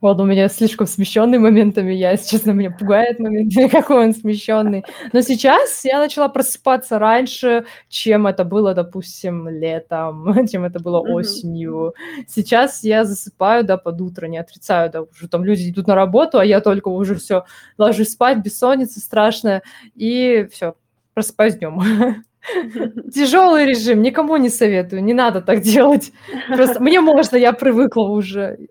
Вот 0.01 0.21
у 0.21 0.25
меня 0.25 0.49
слишком 0.49 0.87
смещенный 0.87 1.39
моментами, 1.39 1.93
я, 1.93 2.11
если 2.11 2.31
честно, 2.31 2.51
меня 2.51 2.71
пугает 2.71 3.19
моментами, 3.19 3.69
какой 3.71 4.07
он 4.07 4.15
смещенный. 4.15 4.85
Но 5.13 5.21
сейчас 5.21 5.85
я 5.85 5.99
начала 5.99 6.29
просыпаться 6.29 6.99
раньше, 6.99 7.65
чем 7.89 8.27
это 8.27 8.45
было, 8.45 8.75
допустим, 8.75 9.49
летом, 9.49 10.47
чем 10.51 10.65
это 10.65 10.81
было 10.81 11.01
осенью. 11.01 11.95
Сейчас 12.27 12.83
я 12.83 13.05
засыпаю, 13.05 13.65
да, 13.65 13.77
под 13.77 14.01
утро, 14.01 14.27
не 14.27 14.39
отрицаю, 14.39 14.91
да, 14.91 15.03
уже 15.03 15.29
там 15.29 15.45
люди 15.45 15.71
идут 15.71 15.87
на 15.87 15.95
работу, 15.95 16.39
а 16.39 16.45
я 16.45 16.61
только 16.61 16.89
уже 16.89 17.15
все 17.15 17.45
ложусь 17.79 18.11
спать, 18.11 18.39
бессонница 18.39 19.01
страшная, 19.01 19.63
и 19.95 20.49
все, 20.53 20.75
просыпаюсь 21.15 21.57
днем. 21.57 22.25
Тяжелый 23.13 23.67
режим, 23.67 24.03
никому 24.03 24.37
не 24.37 24.49
советую, 24.49 25.03
не 25.05 25.15
надо 25.15 25.41
так 25.41 25.61
делать. 25.61 26.13
Просто 26.49 26.83
мне 26.83 27.01
можно, 27.01 27.37
я 27.37 27.53
привыкла 27.53 28.09
уже, 28.09 28.69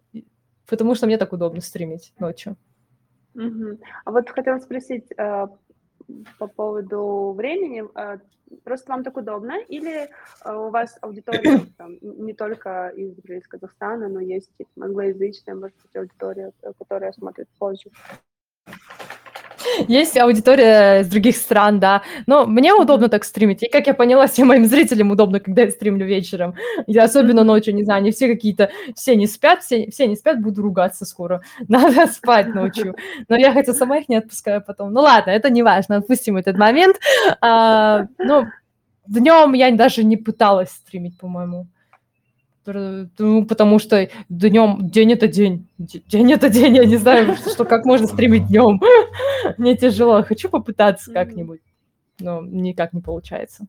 потому 0.68 0.96
что 0.96 1.06
мне 1.06 1.18
так 1.18 1.34
удобно 1.34 1.62
стримить 1.62 2.14
ночью. 2.20 2.58
Угу. 3.36 3.80
А 4.06 4.12
вот 4.12 4.30
хотела 4.30 4.58
спросить 4.58 5.06
э, 5.18 5.48
по 6.38 6.48
поводу 6.48 7.34
времени. 7.36 7.84
Э, 7.96 8.18
просто 8.64 8.92
вам 8.92 9.04
так 9.04 9.16
удобно 9.16 9.58
или 9.70 10.10
э, 10.10 10.54
у 10.54 10.70
вас 10.70 10.98
аудитория 11.02 11.62
там, 11.78 11.98
не 12.02 12.34
только 12.34 12.90
из, 12.90 13.18
из 13.24 13.48
Казахстана, 13.48 14.10
но 14.10 14.20
есть 14.20 14.52
англоязычная, 14.80 15.56
может 15.56 15.78
быть, 15.82 15.96
аудитория, 15.96 16.52
которая 16.78 17.14
смотрит 17.14 17.48
позже? 17.58 17.90
Есть 19.88 20.18
аудитория 20.18 21.02
из 21.02 21.08
других 21.08 21.38
стран, 21.38 21.80
да. 21.80 22.02
Но 22.28 22.46
мне 22.46 22.74
удобно 22.74 23.10
так 23.10 23.24
стримить. 23.24 23.64
И, 23.64 23.70
как 23.70 23.88
я 23.88 23.94
поняла, 23.94 24.28
всем 24.28 24.48
моим 24.48 24.66
зрителям 24.66 25.12
удобно, 25.12 25.40
когда 25.40 25.64
я 25.64 25.72
стримлю 25.72 26.06
вечером. 26.06 26.56
Я 26.88 27.04
особенно 27.04 27.44
ночью, 27.44 27.76
не 27.76 27.84
знаю, 27.84 28.00
они 28.00 28.12
все 28.12 28.28
какие-то... 28.28 28.72
Все 28.96 29.16
не 29.16 29.28
спят, 29.28 29.64
все, 29.64 29.90
все 29.92 30.08
не 30.08 30.16
спят, 30.16 30.42
буду 30.42 30.62
ругаться 30.62 31.06
скоро. 31.06 31.42
Надо 31.68 32.08
спать 32.08 32.54
ночью. 32.54 32.96
Но 33.28 33.36
я 33.36 33.54
хотя 33.54 33.74
сама 33.74 33.98
их 33.98 34.10
не 34.10 34.18
отпускаю 34.18 34.62
потом. 34.62 34.94
Ну 34.94 35.02
ладно, 35.02 35.32
это 35.32 35.50
не 35.50 35.64
важно, 35.64 35.98
отпустим 35.98 36.38
этот 36.38 36.58
момент. 36.58 36.98
А, 37.42 38.08
ну, 38.18 38.46
днем 39.08 39.54
я 39.54 39.72
даже 39.72 40.04
не 40.04 40.18
пыталась 40.18 40.70
стримить, 40.70 41.18
по-моему. 41.18 41.68
Ну, 42.66 43.46
потому 43.46 43.80
что 43.80 44.10
днем, 44.30 44.90
день 44.90 45.14
это 45.14 45.28
день, 45.28 45.68
день 45.78 46.32
это 46.32 46.50
день, 46.50 46.76
я 46.76 46.86
не 46.86 46.98
знаю, 46.98 47.36
что 47.36 47.66
как 47.66 47.86
можно 47.86 48.08
стримить 48.08 48.48
днем. 48.48 48.80
Мне 49.58 49.76
тяжело, 49.76 50.24
хочу 50.24 50.48
попытаться 50.50 51.12
как-нибудь, 51.12 51.62
но 52.20 52.42
никак 52.42 52.94
не 52.94 53.02
получается. 53.02 53.66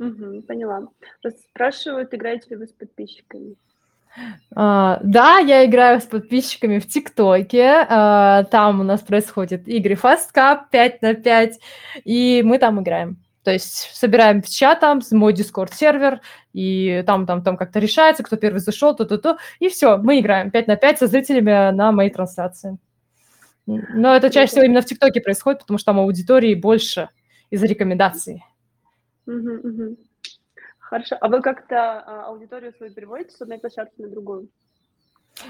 Угу, 0.00 0.42
поняла. 0.42 0.88
Спрашивают, 1.50 2.12
играете 2.12 2.50
ли 2.50 2.56
вы 2.56 2.66
с 2.66 2.72
подписчиками? 2.72 3.54
Uh, 4.54 5.00
да, 5.02 5.38
я 5.38 5.64
играю 5.64 6.00
с 6.00 6.04
подписчиками 6.04 6.78
в 6.78 6.86
ТикТоке. 6.86 7.86
Uh, 7.88 8.44
там 8.44 8.80
у 8.80 8.84
нас 8.84 9.00
происходят 9.00 9.66
игры 9.66 9.94
Fast 9.94 10.32
Cup 10.32 10.66
5 10.70 11.02
на 11.02 11.14
5, 11.14 11.58
и 12.04 12.42
мы 12.44 12.58
там 12.58 12.80
играем. 12.80 13.23
То 13.44 13.52
есть 13.52 13.94
собираем 13.94 14.42
в 14.42 14.48
чатом, 14.48 15.00
мой 15.12 15.34
Discord-сервер, 15.34 16.20
и 16.54 17.04
там, 17.06 17.26
там, 17.26 17.42
там 17.42 17.56
как-то 17.58 17.78
решается, 17.78 18.22
кто 18.22 18.36
первый 18.36 18.58
зашел, 18.58 18.96
то-то-то, 18.96 19.36
и 19.58 19.68
все, 19.68 19.98
мы 19.98 20.18
играем 20.18 20.50
5 20.50 20.66
на 20.66 20.76
5 20.76 20.98
со 20.98 21.06
зрителями 21.06 21.70
на 21.70 21.92
моей 21.92 22.10
трансляции. 22.10 22.78
Но 23.66 24.16
это 24.16 24.30
чаще 24.30 24.50
всего 24.50 24.64
именно 24.64 24.80
в 24.80 24.86
ТикТоке 24.86 25.20
происходит, 25.20 25.60
потому 25.60 25.78
что 25.78 25.92
там 25.92 26.00
аудитории 26.00 26.54
больше 26.54 27.10
из-за 27.50 27.66
рекомендаций. 27.66 28.42
Хорошо. 30.78 31.16
А 31.20 31.28
вы 31.28 31.40
как-то 31.40 31.76
а, 31.76 32.26
аудиторию 32.26 32.72
свою 32.74 32.92
переводите 32.92 33.30
с 33.30 33.40
одной 33.40 33.58
площадки 33.58 34.00
на 34.00 34.08
другую? 34.08 34.48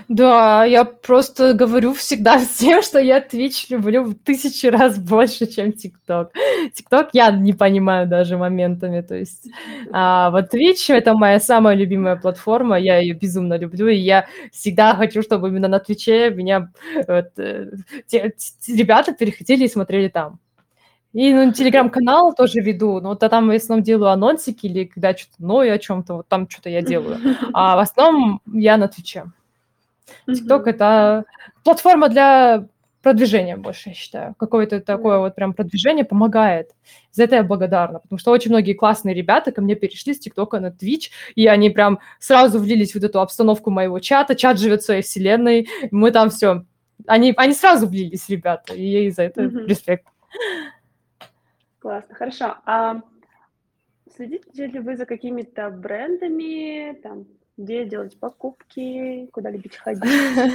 Да, 0.09 0.65
я 0.65 0.85
просто 0.85 1.53
говорю 1.55 1.93
всегда 1.93 2.39
всем, 2.55 2.83
что 2.83 2.99
я 2.99 3.21
Twitch 3.21 3.67
люблю 3.69 4.05
в 4.05 4.15
тысячи 4.15 4.67
раз 4.67 4.99
больше, 4.99 5.47
чем 5.47 5.71
TikTok. 5.71 6.29
TikTok 6.75 7.11
я 7.13 7.31
не 7.31 7.53
понимаю 7.53 8.07
даже 8.07 8.37
моментами, 8.37 9.03
то 9.03 9.15
есть 9.15 9.49
а 9.93 10.31
вот 10.31 10.53
Twitch— 10.55 10.87
это 10.95 11.15
моя 11.15 11.39
самая 11.41 11.77
любимая 11.77 12.17
платформа, 12.17 12.79
я 12.79 12.99
ее 12.99 13.15
безумно 13.15 13.59
люблю, 13.59 13.89
и 13.89 13.97
я 13.97 14.27
всегда 14.53 14.95
хочу, 14.95 15.23
чтобы 15.23 15.49
именно 15.49 15.69
на 15.69 15.81
Твиче 15.81 16.31
меня 16.31 16.71
вот, 17.07 17.39
э, 17.39 17.71
те, 18.07 18.35
ребята 18.69 19.13
переходили 19.13 19.65
и 19.65 19.69
смотрели 19.69 20.09
там. 20.09 20.39
И 21.13 21.33
ну, 21.33 21.53
телеграм-канал 21.53 22.35
тоже 22.35 22.61
веду, 22.61 23.01
но 23.01 23.11
вот 23.11 23.21
там 23.21 23.49
в 23.49 23.51
основном 23.53 23.85
делаю 23.85 24.11
анонсики 24.11 24.67
или 24.67 24.85
когда 24.85 25.17
что-то 25.17 25.45
новое 25.45 25.73
о 25.73 25.79
чем-то, 25.79 26.15
вот 26.15 26.29
там 26.29 26.49
что-то 26.49 26.71
я 26.71 26.83
делаю. 26.83 27.19
А 27.53 27.77
в 27.77 27.79
основном 27.79 28.41
я 28.53 28.77
на 28.77 28.89
Твиче. 28.89 29.27
TikTok 30.29 30.65
mm-hmm. 30.65 30.71
это 30.71 31.25
платформа 31.63 32.09
для 32.09 32.67
продвижения 33.05 33.57
больше, 33.57 33.91
я 33.91 33.95
считаю. 33.95 34.35
Какое-то 34.35 34.81
такое 34.81 35.19
вот 35.19 35.35
прям 35.35 35.53
продвижение 35.53 36.05
помогает. 36.05 36.71
За 37.13 37.25
это 37.25 37.37
я 37.37 37.43
благодарна, 37.43 38.01
потому 38.01 38.19
что 38.19 38.33
очень 38.33 38.51
многие 38.51 38.73
классные 38.73 39.15
ребята 39.15 39.53
ко 39.53 39.61
мне 39.61 39.75
перешли 39.77 40.15
с 40.15 40.19
ТикТока 40.19 40.59
на 40.59 40.69
Twitch, 40.69 41.11
и 41.35 41.47
они 41.47 41.71
прям 41.71 42.01
сразу 42.19 42.59
влились 42.59 42.93
в 42.93 42.95
вот 42.95 43.05
эту 43.05 43.21
обстановку 43.21 43.71
моего 43.71 44.01
чата. 44.01 44.35
Чат 44.35 44.59
живет 44.59 44.81
в 44.81 44.87
своей 44.87 45.03
вселенной, 45.03 45.69
мы 45.91 46.11
там 46.11 46.31
все. 46.31 46.65
Они, 47.07 47.35
они 47.37 47.53
сразу 47.53 47.87
влились, 47.87 48.29
ребята, 48.31 48.75
и 48.75 48.83
ей 48.83 49.11
за 49.11 49.25
это 49.25 49.43
mm-hmm. 49.43 49.67
респект. 49.67 50.07
Классно, 51.79 52.15
хорошо. 52.15 52.57
А 52.65 53.03
следите 54.17 54.67
ли 54.67 54.79
вы 54.79 54.97
за 54.97 55.05
какими-то 55.05 55.69
брендами, 55.69 56.95
там, 57.03 57.27
где 57.57 57.85
делать 57.85 58.19
покупки, 58.19 59.29
куда 59.33 59.51
любить 59.51 59.77
ходить. 59.77 60.03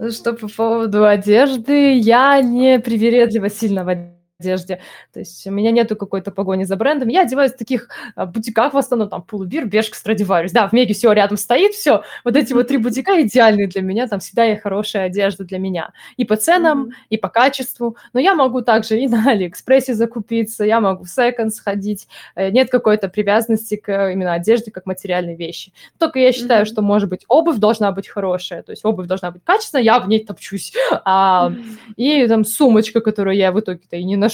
Ну 0.00 0.12
что 0.12 0.32
по 0.32 0.46
поводу 0.48 1.04
одежды, 1.04 1.98
я 1.98 2.40
не 2.40 2.78
привередлива 2.78 3.50
сильно 3.50 3.84
в 3.84 3.88
одежде. 3.88 4.17
То 4.40 4.78
есть 5.16 5.44
у 5.48 5.50
меня 5.50 5.72
нету 5.72 5.96
какой-то 5.96 6.30
погони 6.30 6.62
за 6.62 6.76
брендом. 6.76 7.08
Я 7.08 7.22
одеваюсь 7.22 7.52
в 7.52 7.56
таких 7.56 7.88
а, 8.14 8.24
бутиках 8.24 8.72
в 8.72 8.76
основном, 8.76 9.08
там, 9.08 9.22
Полубир, 9.22 9.66
Бершка, 9.66 9.96
Страдивариус. 9.96 10.52
Да, 10.52 10.68
в 10.68 10.72
Меге 10.72 10.94
все 10.94 11.10
рядом 11.10 11.36
стоит, 11.36 11.72
все. 11.72 12.04
Вот 12.22 12.36
эти 12.36 12.52
вот 12.52 12.68
три 12.68 12.76
бутика 12.78 13.20
идеальные 13.20 13.66
для 13.66 13.82
меня, 13.82 14.06
там 14.06 14.20
всегда 14.20 14.44
есть 14.44 14.62
хорошая 14.62 15.06
одежда 15.06 15.42
для 15.42 15.58
меня. 15.58 15.90
И 16.16 16.24
по 16.24 16.36
ценам, 16.36 16.84
mm-hmm. 16.84 16.92
и 17.10 17.16
по 17.16 17.28
качеству. 17.28 17.96
Но 18.12 18.20
я 18.20 18.36
могу 18.36 18.62
также 18.62 19.00
и 19.00 19.08
на 19.08 19.28
Алиэкспрессе 19.28 19.94
закупиться, 19.94 20.64
я 20.64 20.80
могу 20.80 21.02
в 21.02 21.08
секонд 21.08 21.52
сходить. 21.52 22.06
Э, 22.36 22.50
нет 22.50 22.70
какой-то 22.70 23.08
привязанности 23.08 23.74
к 23.74 23.88
э, 23.88 24.12
именно 24.12 24.34
одежде 24.34 24.70
как 24.70 24.86
материальной 24.86 25.34
вещи. 25.34 25.72
Только 25.98 26.20
я 26.20 26.30
считаю, 26.30 26.64
mm-hmm. 26.64 26.68
что, 26.68 26.82
может 26.82 27.08
быть, 27.08 27.24
обувь 27.26 27.56
должна 27.56 27.90
быть 27.90 28.06
хорошая, 28.06 28.62
то 28.62 28.70
есть 28.70 28.84
обувь 28.84 29.08
должна 29.08 29.32
быть 29.32 29.42
качественная, 29.42 29.82
я 29.82 29.98
в 29.98 30.08
ней 30.08 30.24
топчусь. 30.24 30.72
А, 31.04 31.50
mm-hmm. 31.50 31.94
И 31.96 32.28
там 32.28 32.44
сумочка, 32.44 33.00
которую 33.00 33.36
я 33.36 33.50
в 33.50 33.58
итоге-то 33.58 33.96
и 33.96 34.04
не 34.04 34.16
ношу. 34.16 34.27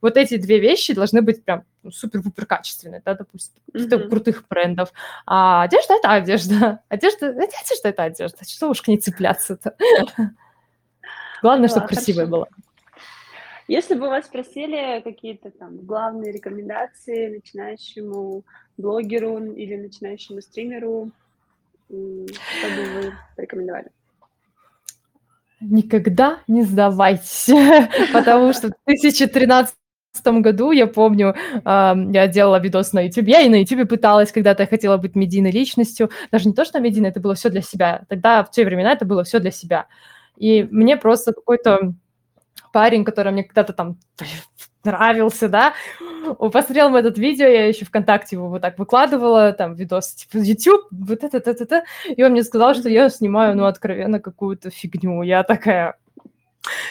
Вот 0.00 0.16
эти 0.16 0.36
две 0.36 0.58
вещи 0.58 0.94
должны 0.94 1.22
быть 1.22 1.44
прям 1.44 1.64
ну, 1.82 1.90
супер-пупер 1.90 2.46
качественные, 2.46 3.02
да, 3.04 3.14
допустим, 3.14 3.60
mm-hmm. 3.72 4.08
крутых 4.08 4.44
брендов. 4.48 4.92
А 5.26 5.62
одежда— 5.62 5.94
это 5.98 6.12
одежда. 6.12 6.82
Одежда, 6.88 7.28
одежда— 7.28 7.48
это 7.88 8.02
одежда. 8.02 8.44
Что 8.44 8.70
уж 8.70 8.82
к 8.82 8.88
ней 8.88 8.98
цепляться-то? 8.98 9.74
Главное, 11.42 11.68
чтобы 11.68 11.86
красивая 11.86 12.26
была. 12.26 12.46
Если 13.68 13.94
бы 13.94 14.08
вас 14.08 14.26
спросили 14.26 15.00
какие-то 15.00 15.50
там 15.52 15.78
главные 15.78 16.32
рекомендации 16.32 17.28
начинающему 17.28 18.42
блогеру 18.76 19.52
или 19.52 19.76
начинающему 19.76 20.40
стримеру, 20.40 21.12
что 21.86 21.96
бы 21.96 22.84
вы 22.94 23.14
порекомендовали? 23.36 23.90
Никогда 25.60 26.40
не 26.46 26.62
сдавайтесь, 26.62 27.48
потому 28.12 28.52
что 28.52 28.68
в 28.68 28.72
2013 28.86 29.74
году, 30.24 30.72
я 30.72 30.86
помню, 30.86 31.34
я 31.64 32.26
делала 32.28 32.58
видос 32.58 32.92
на 32.92 33.02
YouTube. 33.02 33.28
Я 33.28 33.40
и 33.40 33.48
на 33.48 33.60
YouTube 33.60 33.88
пыталась, 33.88 34.32
когда-то 34.32 34.64
я 34.64 34.66
хотела 34.66 34.96
быть 34.96 35.14
медийной 35.14 35.50
личностью. 35.50 36.10
Даже 36.32 36.48
не 36.48 36.54
то, 36.54 36.64
что 36.64 36.80
медийной, 36.80 37.10
это 37.10 37.20
было 37.20 37.34
все 37.34 37.48
для 37.48 37.62
себя. 37.62 38.02
Тогда, 38.08 38.42
в 38.42 38.50
те 38.50 38.64
времена, 38.64 38.92
это 38.92 39.04
было 39.04 39.24
все 39.24 39.38
для 39.38 39.50
себя. 39.50 39.86
И 40.36 40.66
мне 40.70 40.96
просто 40.96 41.32
какой-то 41.32 41.94
парень, 42.72 43.04
который 43.04 43.32
мне 43.32 43.44
когда-то 43.44 43.72
там 43.72 43.98
нравился, 44.84 45.48
да, 45.48 45.74
посмотрел 46.38 46.90
мой 46.90 47.00
этот 47.00 47.18
видео, 47.18 47.46
я 47.46 47.66
еще 47.66 47.84
ВКонтакте 47.84 48.36
его 48.36 48.48
вот 48.48 48.62
так 48.62 48.78
выкладывала, 48.78 49.52
там, 49.52 49.74
видос, 49.74 50.14
типа, 50.14 50.42
YouTube, 50.42 50.86
вот 50.90 51.24
это, 51.24 51.38
это, 51.38 51.50
это, 51.50 51.84
и 52.08 52.22
он 52.22 52.32
мне 52.32 52.42
сказал, 52.42 52.74
что 52.74 52.88
я 52.88 53.08
снимаю, 53.08 53.56
ну, 53.56 53.66
откровенно, 53.66 54.20
какую-то 54.20 54.70
фигню. 54.70 55.22
Я 55.22 55.42
такая, 55.42 55.96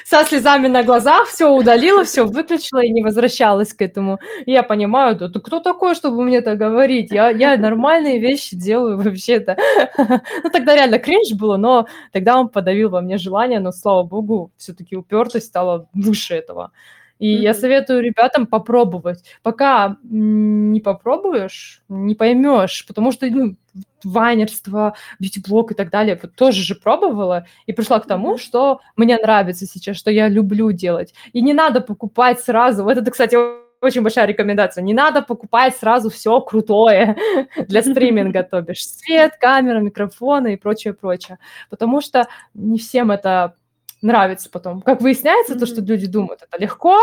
со 0.04 0.24
слезами 0.24 0.68
на 0.68 0.84
глазах, 0.84 1.28
все 1.28 1.50
удалила, 1.50 2.04
все 2.04 2.26
выключила 2.26 2.84
и 2.84 2.90
не 2.90 3.04
возвращалась 3.04 3.74
к 3.74 3.82
этому. 3.82 4.20
И 4.46 4.52
я 4.52 4.64
понимаю, 4.64 5.16
да 5.16 5.30
ты 5.30 5.40
кто 5.40 5.60
такой, 5.60 5.96
чтобы 5.96 6.24
мне 6.24 6.38
это 6.38 6.56
говорить? 6.56 7.12
Я, 7.12 7.30
я 7.30 7.58
нормальные 7.58 8.20
вещи 8.20 8.56
делаю 8.56 8.98
вообще-то. 8.98 9.58
Ну, 10.44 10.50
тогда 10.52 10.76
реально 10.76 11.00
кринж 11.00 11.34
было, 11.34 11.58
но 11.58 11.88
тогда 12.12 12.40
он 12.40 12.50
подавил 12.50 12.90
во 12.90 13.02
мне 13.02 13.18
желание, 13.18 13.60
но, 13.60 13.72
слава 13.72 14.04
богу, 14.04 14.52
все-таки 14.58 14.96
упертость 14.96 15.48
стала 15.48 15.88
выше 15.94 16.36
этого. 16.36 16.72
И 17.20 17.36
mm-hmm. 17.36 17.42
я 17.42 17.54
советую 17.54 18.02
ребятам 18.02 18.48
попробовать. 18.48 19.24
Пока 19.44 19.98
не 20.04 20.80
попробуешь, 20.80 21.84
не 21.90 22.16
поймешь, 22.16 22.86
потому 22.88 23.12
что 23.12 23.28
ну, 23.28 23.56
вайнерство, 24.04 24.96
бьюти-блог 25.20 25.72
и 25.72 25.76
так 25.76 25.90
далее, 25.90 26.18
вот 26.22 26.34
тоже 26.36 26.64
же 26.64 26.76
пробовала 26.76 27.46
и 27.66 27.74
пришла 27.74 28.00
к 28.00 28.08
тому, 28.08 28.38
что 28.38 28.80
мне 28.96 29.18
нравится 29.18 29.66
сейчас, 29.66 29.98
что 29.98 30.12
я 30.12 30.30
люблю 30.30 30.72
делать. 30.72 31.14
И 31.34 31.42
не 31.42 31.54
надо 31.54 31.82
покупать 31.82 32.40
сразу. 32.40 32.84
Вот 32.84 32.98
это, 32.98 33.12
кстати, 33.12 33.38
очень 33.82 34.02
большая 34.02 34.26
рекомендация. 34.26 34.82
Не 34.82 34.94
надо 34.94 35.22
покупать 35.22 35.76
сразу 35.76 36.10
все 36.10 36.40
крутое 36.42 37.18
для 37.68 37.82
стриминга, 37.82 38.44
то 38.44 38.62
бишь 38.62 38.86
свет, 38.86 39.36
камера, 39.40 39.80
микрофоны 39.80 40.54
и 40.54 40.58
прочее, 40.58 40.94
прочее. 40.94 41.40
Потому 41.70 42.02
что 42.02 42.28
не 42.54 42.78
всем 42.78 43.12
это 43.12 43.56
нравится 44.02 44.50
потом. 44.50 44.82
Как 44.82 45.02
выясняется, 45.02 45.54
mm-hmm. 45.54 45.60
то, 45.60 45.66
что 45.66 45.82
люди 45.82 46.08
думают, 46.08 46.42
это 46.42 46.62
легко, 46.62 46.98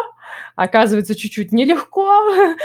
а 0.55 0.65
оказывается 0.65 1.15
чуть-чуть 1.15 1.53
нелегко, 1.53 2.09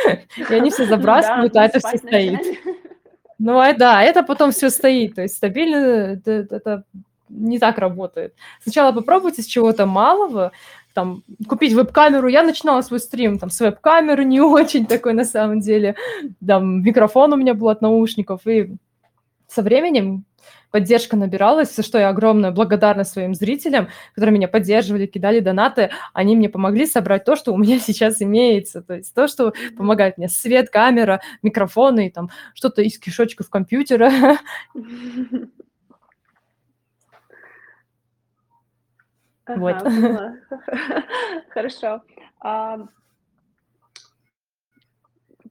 и 0.38 0.54
они 0.54 0.70
все 0.72 0.86
забрасывают, 0.86 1.56
а 1.56 1.66
это 1.66 1.80
все 1.80 1.98
стоит. 1.98 2.60
Ну, 3.40 3.60
а 3.60 3.74
да, 3.74 4.04
это 4.04 4.24
потом 4.24 4.52
все 4.52 4.70
стоит, 4.70 5.16
то 5.16 5.22
есть 5.22 5.38
стабильно 5.38 6.20
это 6.24 6.84
не 7.30 7.60
так 7.60 7.78
работает. 7.78 8.36
Сначала 8.62 8.92
попробуйте 8.92 9.42
с 9.42 9.46
чего-то 9.46 9.86
малого, 9.86 10.52
там, 10.94 11.24
купить 11.48 11.74
веб-камеру. 11.74 12.28
Я 12.28 12.44
начинала 12.44 12.82
свой 12.82 13.00
стрим 13.00 13.40
там, 13.40 13.50
с 13.50 13.60
веб-камеры, 13.60 14.26
не 14.26 14.42
очень 14.42 14.86
такой 14.86 15.14
на 15.14 15.26
самом 15.26 15.60
деле. 15.60 15.96
Там, 16.46 16.84
микрофон 16.84 17.34
у 17.34 17.38
меня 17.38 17.54
был 17.54 17.70
от 17.70 17.82
наушников, 17.82 18.46
и 18.46 18.76
со 19.48 19.62
временем 19.62 20.26
поддержка 20.72 21.16
набиралась, 21.16 21.76
за 21.76 21.84
что 21.84 22.00
я 22.00 22.10
огромная 22.10 22.52
благодарность 22.52 23.12
своим 23.12 23.36
зрителям, 23.36 23.90
которые 24.16 24.34
меня 24.34 24.48
поддерживали, 24.48 25.06
кидали 25.06 25.40
донаты. 25.40 25.92
Они 26.14 26.36
мне 26.36 26.50
помогли 26.50 26.86
собрать 26.86 27.26
то, 27.26 27.36
что 27.36 27.54
у 27.54 27.58
меня 27.58 27.80
сейчас 27.80 28.22
имеется. 28.22 28.82
То 28.82 28.96
есть 28.96 29.14
то, 29.14 29.28
что 29.28 29.54
помогает 29.78 30.18
мне 30.18 30.30
свет, 30.30 30.70
камера, 30.70 31.22
микрофоны, 31.44 32.08
и 32.08 32.10
там 32.10 32.30
что-то 32.54 32.82
из 32.82 32.98
кишочков 32.98 33.50
компьютера. 33.50 34.12
Вот. 39.58 39.76
Хорошо. 41.50 42.02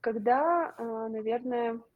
Когда, 0.01 0.73
а, 0.77 1.07
наверное, 1.09 1.73
а, 1.73 1.90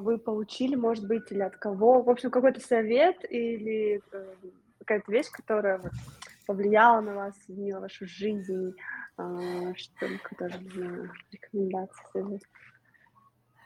вы 0.00 0.18
получили, 0.18 0.74
может 0.74 1.06
быть, 1.06 1.30
или 1.30 1.40
от 1.40 1.56
кого? 1.56 2.02
В 2.02 2.10
общем, 2.10 2.30
какой-то 2.30 2.60
совет 2.60 3.24
или 3.30 4.00
э, 4.12 4.34
какая-то 4.78 5.12
вещь, 5.12 5.30
которая 5.30 5.80
повлияла 6.46 7.00
на 7.00 7.14
вас, 7.14 7.34
изменила 7.48 7.80
вашу 7.80 8.06
жизнь, 8.06 8.74
а, 9.16 9.74
что, 9.76 10.06
тоже, 10.36 10.58
не 10.58 10.70
знаю, 10.70 11.12
рекомендации. 11.30 12.40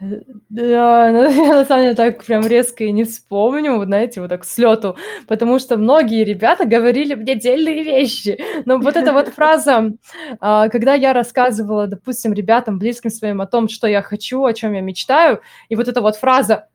Да, 0.01 1.11
ну, 1.13 1.31
я 1.31 1.55
на 1.55 1.65
самом 1.65 1.83
деле 1.85 1.95
так 1.95 2.25
прям 2.25 2.47
резко 2.47 2.85
и 2.85 2.93
не 2.93 3.05
вспомню, 3.05 3.77
вот 3.77 3.87
знаете, 3.87 4.21
вот 4.21 4.29
так 4.29 4.45
с 4.45 4.59
лету, 4.59 4.97
потому 5.29 5.59
что 5.59 5.77
многие 5.77 6.25
ребята 6.25 6.65
говорили 6.65 7.15
мне 7.15 7.37
дельные 7.37 7.83
вещи. 7.85 8.39
Но 8.65 8.79
вот 8.79 8.97
эта 8.97 9.13
вот 9.13 9.29
фраза, 9.29 9.93
а, 10.41 10.69
когда 10.69 10.95
я 10.95 11.13
рассказывала, 11.13 11.87
допустим, 11.87 12.33
ребятам, 12.33 12.79
близким 12.79 13.11
своим 13.11 13.41
о 13.41 13.47
том, 13.47 13.69
что 13.69 13.87
я 13.87 14.03
хочу, 14.03 14.45
о 14.45 14.53
чем 14.53 14.73
я 14.75 14.81
мечтаю, 14.81 15.41
и 15.69 15.77
вот 15.77 15.89
эта 15.89 16.01
вот 16.01 16.17
фраза 16.17 16.69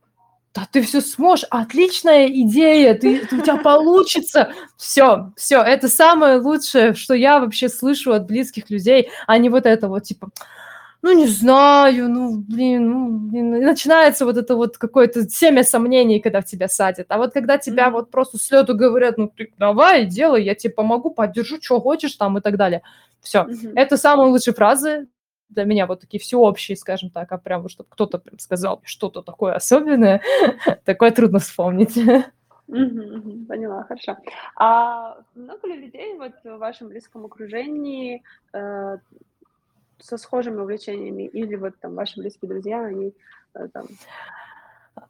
да 0.55 0.67
ты 0.71 0.81
все 0.81 0.99
сможешь, 1.01 1.45
отличная 1.51 2.27
идея, 2.27 2.95
ты, 2.95 3.21
у 3.31 3.41
тебя 3.41 3.57
получится. 3.57 4.51
Все, 4.77 5.31
все, 5.37 5.61
это 5.61 5.87
самое 5.87 6.37
лучшее, 6.37 6.95
что 6.95 7.13
я 7.13 7.39
вообще 7.39 7.69
слышу 7.69 8.13
от 8.13 8.25
близких 8.25 8.69
людей, 8.71 9.09
а 9.27 9.37
не 9.37 9.49
вот 9.49 9.67
это 9.67 9.87
вот 9.87 10.03
типа, 10.03 10.29
ну, 11.01 11.13
не 11.13 11.27
знаю, 11.27 12.09
ну, 12.09 12.37
блин, 12.37 12.89
ну, 12.89 13.09
блин. 13.29 13.55
И 13.55 13.59
начинается 13.61 14.25
вот 14.25 14.35
это 14.35 14.55
вот 14.55 14.77
какое-то 14.77 15.29
семя 15.29 15.63
сомнений, 15.63 16.19
когда 16.19 16.41
в 16.41 16.45
тебя 16.45 16.67
садят. 16.67 17.07
А 17.09 17.17
вот 17.17 17.33
когда 17.33 17.57
тебя 17.57 17.87
mm-hmm. 17.87 17.91
вот 17.91 18.11
просто 18.11 18.37
с 18.37 18.51
лету 18.51 18.75
говорят, 18.75 19.17
ну, 19.17 19.29
ты 19.29 19.51
давай, 19.57 20.05
делай, 20.05 20.43
я 20.43 20.55
тебе 20.55 20.73
помогу, 20.73 21.09
поддержу, 21.09 21.61
что 21.61 21.79
хочешь 21.79 22.15
там 22.15 22.37
и 22.37 22.41
так 22.41 22.57
далее. 22.57 22.81
Все. 23.21 23.43
Mm-hmm. 23.43 23.73
Это 23.75 23.95
самые 23.97 24.29
лучшие 24.29 24.53
фразы 24.53 25.07
для 25.47 25.63
меня, 25.63 25.87
вот 25.87 26.01
такие 26.01 26.19
всеобщие, 26.19 26.77
скажем 26.77 27.09
так, 27.09 27.31
а 27.31 27.37
прям, 27.37 27.67
чтобы 27.69 27.89
кто-то 27.89 28.19
прям 28.19 28.37
сказал 28.37 28.81
что-то 28.83 29.21
такое 29.21 29.53
особенное, 29.53 30.21
такое 30.85 31.11
трудно 31.11 31.39
вспомнить. 31.39 31.95
поняла, 32.67 33.83
хорошо. 33.83 34.17
А 34.55 35.17
много 35.33 35.67
ли 35.67 35.77
людей 35.77 36.17
вот 36.17 36.33
в 36.43 36.57
вашем 36.57 36.89
близком 36.89 37.25
окружении 37.25 38.21
э, 38.53 38.97
со 39.99 40.17
схожими 40.17 40.61
увлечениями, 40.61 41.23
или 41.23 41.55
вот 41.55 41.77
там 41.79 41.95
ваши 41.95 42.19
близкие 42.19 42.49
друзья, 42.49 42.83
они 42.83 43.13
э, 43.53 43.67
там 43.73 43.87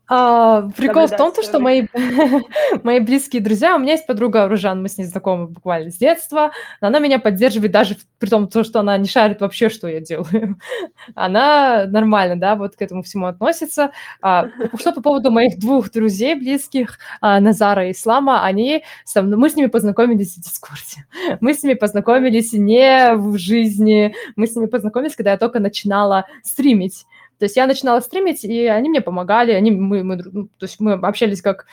а, 0.07 0.69
прикол 0.75 1.05
в 1.05 1.15
том, 1.15 1.31
то, 1.31 1.43
что 1.43 1.59
мои, 1.59 1.85
мои 2.83 2.99
близкие 2.99 3.41
друзья, 3.41 3.75
у 3.75 3.79
меня 3.79 3.93
есть 3.93 4.07
подруга 4.07 4.47
Ружан, 4.47 4.81
мы 4.81 4.89
с 4.89 4.97
ней 4.97 5.03
знакомы 5.03 5.47
буквально 5.47 5.91
с 5.91 5.97
детства, 5.97 6.51
она 6.81 6.97
меня 6.97 7.19
поддерживает 7.19 7.71
даже 7.71 7.97
при 8.17 8.27
том, 8.27 8.47
то, 8.47 8.63
что 8.63 8.79
она 8.79 8.97
не 8.97 9.07
шарит 9.07 9.41
вообще, 9.41 9.69
что 9.69 9.87
я 9.87 9.99
делаю. 10.01 10.57
Она 11.15 11.85
нормально, 11.85 12.35
да, 12.35 12.55
вот 12.55 12.75
к 12.75 12.81
этому 12.81 13.03
всему 13.03 13.27
относится. 13.27 13.91
А, 14.21 14.47
что 14.77 14.91
по 14.93 15.01
поводу 15.01 15.31
моих 15.31 15.59
двух 15.59 15.91
друзей 15.91 16.35
близких, 16.35 16.97
а, 17.21 17.39
Назара 17.39 17.87
и 17.87 17.91
Ислама, 17.91 18.43
они 18.43 18.83
со 19.05 19.21
мной, 19.21 19.37
мы 19.37 19.49
с 19.49 19.55
ними 19.55 19.67
познакомились 19.67 20.35
в 20.35 20.41
Дискорде. 20.41 21.05
Мы 21.39 21.53
с 21.53 21.63
ними 21.63 21.75
познакомились 21.75 22.53
не 22.53 23.13
в 23.15 23.37
жизни, 23.37 24.13
мы 24.35 24.47
с 24.47 24.55
ними 24.55 24.65
познакомились, 24.65 25.15
когда 25.15 25.31
я 25.31 25.37
только 25.37 25.59
начинала 25.59 26.25
стримить. 26.43 27.05
То 27.39 27.45
есть 27.45 27.55
я 27.55 27.67
начинала 27.67 28.01
стримить, 28.01 28.43
и 28.43 28.65
они 28.65 28.89
мне 28.89 29.01
помогали, 29.01 29.53
они, 29.53 29.71
мы, 29.71 30.03
мы, 30.03 30.17
ну, 30.17 30.47
то 30.57 30.65
есть 30.65 30.79
мы 30.79 30.93
общались 30.93 31.41
как 31.41 31.65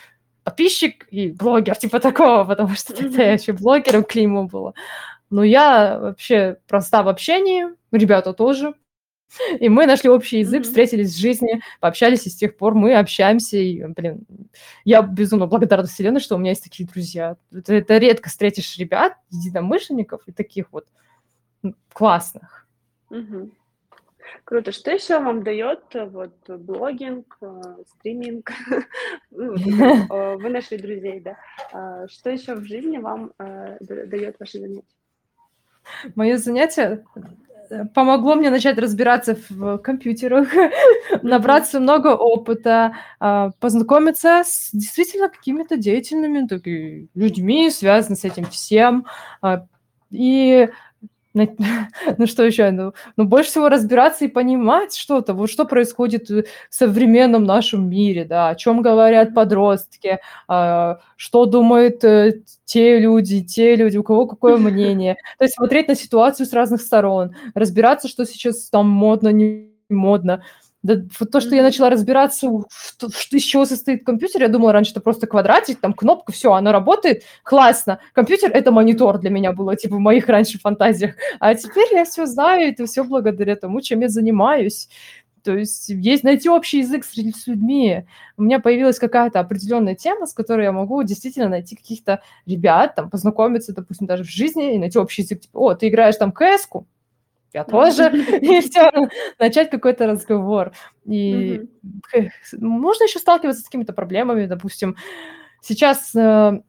подписчик 0.43 1.05
и 1.11 1.31
блогер, 1.31 1.75
типа 1.79 1.99
такого, 1.99 2.45
потому 2.45 2.73
что 2.75 2.95
тогда 2.95 3.23
я 3.23 3.33
еще 3.33 3.53
блогером 3.53 4.03
клеймо 4.03 4.45
было. 4.45 4.73
Но 5.29 5.43
я 5.43 5.99
вообще 5.99 6.57
проста 6.67 7.03
в 7.03 7.09
общении, 7.09 7.65
ребята 7.91 8.33
тоже. 8.33 8.73
И 9.59 9.67
мы 9.67 9.85
нашли 9.85 10.09
общий 10.09 10.39
язык, 10.39 10.61
mm-hmm. 10.61 10.65
встретились 10.65 11.13
в 11.13 11.19
жизни, 11.19 11.61
пообщались, 11.81 12.25
и 12.25 12.29
с 12.29 12.35
тех 12.35 12.55
пор 12.55 12.75
мы 12.75 12.95
общаемся. 12.95 13.57
И, 13.57 13.83
блин, 13.83 14.25
я 14.85 15.01
безумно 15.01 15.47
благодарна 15.47 15.85
Вселенной, 15.85 16.21
что 16.21 16.35
у 16.35 16.39
меня 16.39 16.51
есть 16.51 16.63
такие 16.63 16.87
друзья. 16.87 17.35
Это, 17.51 17.73
это 17.73 17.97
редко 17.97 18.29
встретишь 18.29 18.77
ребят, 18.77 19.17
единомышленников 19.29 20.21
и 20.27 20.31
таких 20.31 20.71
вот 20.71 20.87
классных. 21.91 22.67
Mm-hmm. 23.11 23.51
Круто. 24.43 24.71
Что 24.71 24.91
еще 24.91 25.19
вам 25.19 25.43
дает 25.43 25.83
э, 25.93 26.05
вот 26.05 26.33
блогинг, 26.47 27.37
э, 27.41 27.61
стриминг? 27.97 28.51
Ну, 29.31 29.53
э, 29.55 30.35
вы 30.37 30.49
нашли 30.49 30.77
друзей, 30.77 31.19
да? 31.19 31.37
А 31.73 32.07
что 32.07 32.29
еще 32.29 32.55
в 32.55 32.63
жизни 32.63 32.97
вам 32.97 33.33
дает 33.79 34.37
ваше 34.39 34.59
занятие? 34.59 34.95
Мое 36.15 36.37
занятие 36.37 37.03
помогло 37.93 38.35
мне 38.35 38.49
начать 38.49 38.77
разбираться 38.77 39.37
в 39.49 39.77
компьютерах, 39.79 40.47
набраться 41.21 41.79
много 41.79 42.15
опыта, 42.15 42.95
а, 43.19 43.51
познакомиться 43.59 44.43
с 44.45 44.69
действительно 44.71 45.29
какими-то 45.29 45.77
деятельными 45.77 46.47
людьми, 47.15 47.69
связанными 47.69 48.17
с 48.17 48.23
этим 48.23 48.45
всем. 48.45 49.05
А, 49.41 49.65
и 50.09 50.69
ну 52.17 52.27
что 52.27 52.43
еще? 52.43 52.71
Ну, 52.71 52.93
ну, 53.15 53.25
больше 53.25 53.49
всего 53.49 53.69
разбираться 53.69 54.25
и 54.25 54.27
понимать 54.27 54.95
что-то, 54.95 55.33
вот 55.33 55.49
что 55.49 55.65
происходит 55.65 56.29
в 56.29 56.45
современном 56.69 57.43
нашем 57.43 57.89
мире, 57.89 58.25
да, 58.25 58.49
о 58.49 58.55
чем 58.55 58.81
говорят 58.81 59.33
подростки, 59.33 60.19
а, 60.47 60.99
что 61.15 61.45
думают 61.45 62.03
э, 62.03 62.41
те 62.65 62.99
люди, 62.99 63.43
те 63.43 63.75
люди, 63.75 63.97
у 63.97 64.03
кого 64.03 64.27
какое 64.27 64.57
мнение. 64.57 65.17
То 65.37 65.45
есть 65.45 65.55
смотреть 65.55 65.87
на 65.87 65.95
ситуацию 65.95 66.45
с 66.45 66.53
разных 66.53 66.81
сторон, 66.81 67.35
разбираться, 67.53 68.07
что 68.07 68.25
сейчас 68.25 68.69
там 68.69 68.89
модно, 68.89 69.29
не 69.29 69.71
модно. 69.89 70.43
Да, 70.83 70.95
вот 71.19 71.31
то, 71.31 71.41
что 71.41 71.55
я 71.55 71.63
начала 71.63 71.89
разбираться, 71.89 72.49
что, 72.69 73.07
из 73.31 73.43
чего 73.43 73.65
состоит 73.65 74.05
компьютер, 74.05 74.43
я 74.43 74.47
думала 74.47 74.71
раньше, 74.71 74.91
это 74.91 75.01
просто 75.01 75.25
квадратик, 75.25 75.81
там 75.81 75.93
кнопка, 75.93 76.31
все, 76.31 76.53
она 76.53 76.71
работает, 76.71 77.23
классно. 77.43 77.99
Компьютер— 78.13 78.51
это 78.53 78.71
монитор 78.71 79.17
для 79.17 79.31
меня 79.31 79.53
было, 79.53 79.75
типа, 79.75 79.95
в 79.95 79.99
моих 79.99 80.27
раньше 80.27 80.59
фантазиях. 80.59 81.15
А 81.39 81.55
теперь 81.55 81.87
я 81.91 82.05
все 82.05 82.25
знаю, 82.27 82.69
это 82.69 82.85
все 82.85 83.03
благодаря 83.03 83.55
тому, 83.55 83.81
чем 83.81 84.01
я 84.01 84.09
занимаюсь. 84.09 84.87
То 85.43 85.57
есть 85.57 85.89
есть 85.89 86.23
найти 86.23 86.49
общий 86.49 86.79
язык 86.79 87.05
с, 87.05 87.13
с 87.13 87.47
людьми. 87.47 88.05
У 88.35 88.43
меня 88.43 88.59
появилась 88.59 88.99
какая-то 88.99 89.39
определенная 89.39 89.95
тема, 89.95 90.25
с 90.27 90.33
которой 90.33 90.63
я 90.63 90.73
могу 90.73 91.01
действительно 91.03 91.47
найти 91.47 91.75
каких-то 91.75 92.21
ребят, 92.45 92.95
там, 92.95 93.09
познакомиться, 93.09 93.73
допустим, 93.73 94.07
даже 94.07 94.25
в 94.25 94.29
жизни 94.29 94.75
и 94.75 94.77
найти 94.77 94.99
общий 94.99 95.21
язык. 95.21 95.41
Типа, 95.41 95.57
о, 95.57 95.73
ты 95.73 95.87
играешь 95.87 96.17
там 96.17 96.33
кс 96.33 96.67
я 97.53 97.63
тоже, 97.63 98.11
и 98.41 98.61
все, 98.61 98.91
начать 99.39 99.69
какой-то 99.69 100.07
разговор. 100.07 100.73
И 101.05 101.61
можно 102.59 103.03
еще 103.03 103.19
сталкиваться 103.19 103.61
с 103.61 103.65
какими-то 103.65 103.93
проблемами, 103.93 104.45
допустим, 104.45 104.95
сейчас 105.61 106.13
э, 106.15 106.61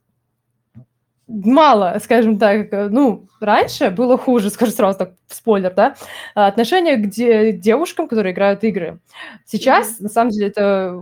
мало, 1.26 1.98
скажем 2.02 2.38
так, 2.38 2.68
ну, 2.90 3.28
раньше 3.40 3.90
было 3.90 4.16
хуже, 4.16 4.50
скажу 4.50 4.72
сразу 4.72 4.98
так, 4.98 5.12
спойлер, 5.28 5.74
да, 5.74 5.94
отношение 6.34 6.96
к 6.96 7.08
де- 7.08 7.52
девушкам, 7.52 8.08
которые 8.08 8.32
играют 8.32 8.64
игры. 8.64 9.00
Сейчас, 9.44 9.92
mm-hmm. 9.92 10.02
на 10.02 10.08
самом 10.08 10.30
деле, 10.30 10.48
это 10.48 11.00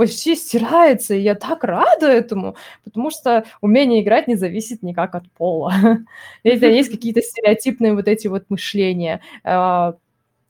почти 0.00 0.34
стирается, 0.34 1.12
и 1.12 1.20
я 1.20 1.34
так 1.34 1.62
рада 1.62 2.06
этому, 2.06 2.56
потому 2.84 3.10
что 3.10 3.44
умение 3.60 4.02
играть 4.02 4.28
не 4.28 4.34
зависит 4.34 4.82
никак 4.82 5.14
от 5.14 5.30
пола. 5.32 5.74
Это 6.42 6.66
есть 6.68 6.90
какие-то 6.96 7.20
стереотипные 7.20 7.92
вот 7.92 8.08
эти 8.08 8.26
вот 8.26 8.44
мышления. 8.48 9.20
А, 9.44 9.96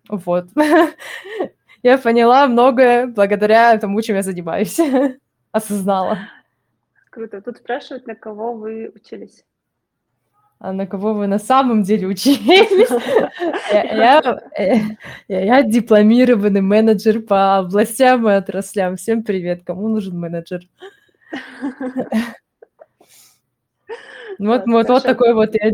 вот. 0.09 0.47
Я 1.83 1.99
поняла 1.99 2.47
многое 2.47 3.09
благодаря 3.09 3.77
тому, 3.79 4.01
чем 4.03 4.15
я 4.17 4.23
занимаюсь. 4.23 4.79
Осознала. 5.51 6.19
Круто. 7.11 7.41
Тут 7.41 7.57
спрашивают, 7.57 8.07
на 8.07 8.15
кого 8.15 8.53
вы 8.53 8.93
учились. 8.95 9.45
А 10.63 10.75
на 10.75 10.87
кого 10.87 11.15
вы 11.15 11.27
на 11.27 11.39
самом 11.39 11.83
деле 11.83 12.07
учились? 12.07 12.91
Я 15.29 15.63
дипломированный 15.63 16.61
менеджер 16.61 17.23
по 17.23 17.57
областям 17.57 18.29
и 18.29 18.33
отраслям. 18.33 18.97
Всем 18.97 19.23
привет. 19.23 19.63
Кому 19.65 19.89
нужен 19.89 20.19
менеджер? 20.19 20.61
Вот, 24.39 24.63
вот, 24.67 24.89
вот 24.89 25.03
такой 25.03 25.35
вот 25.35 25.55
я 25.55 25.71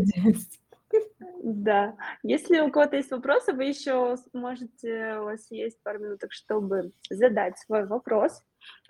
Да. 1.41 1.95
Если 2.21 2.59
у 2.59 2.69
кого-то 2.69 2.97
есть 2.97 3.11
вопросы, 3.11 3.53
вы 3.53 3.63
еще 3.63 4.17
сможете, 4.31 5.19
у 5.21 5.23
вас 5.23 5.49
есть 5.51 5.81
пару 5.83 5.99
минуток, 5.99 6.33
чтобы 6.33 6.91
задать 7.09 7.57
свой 7.59 7.85
вопрос. 7.85 8.43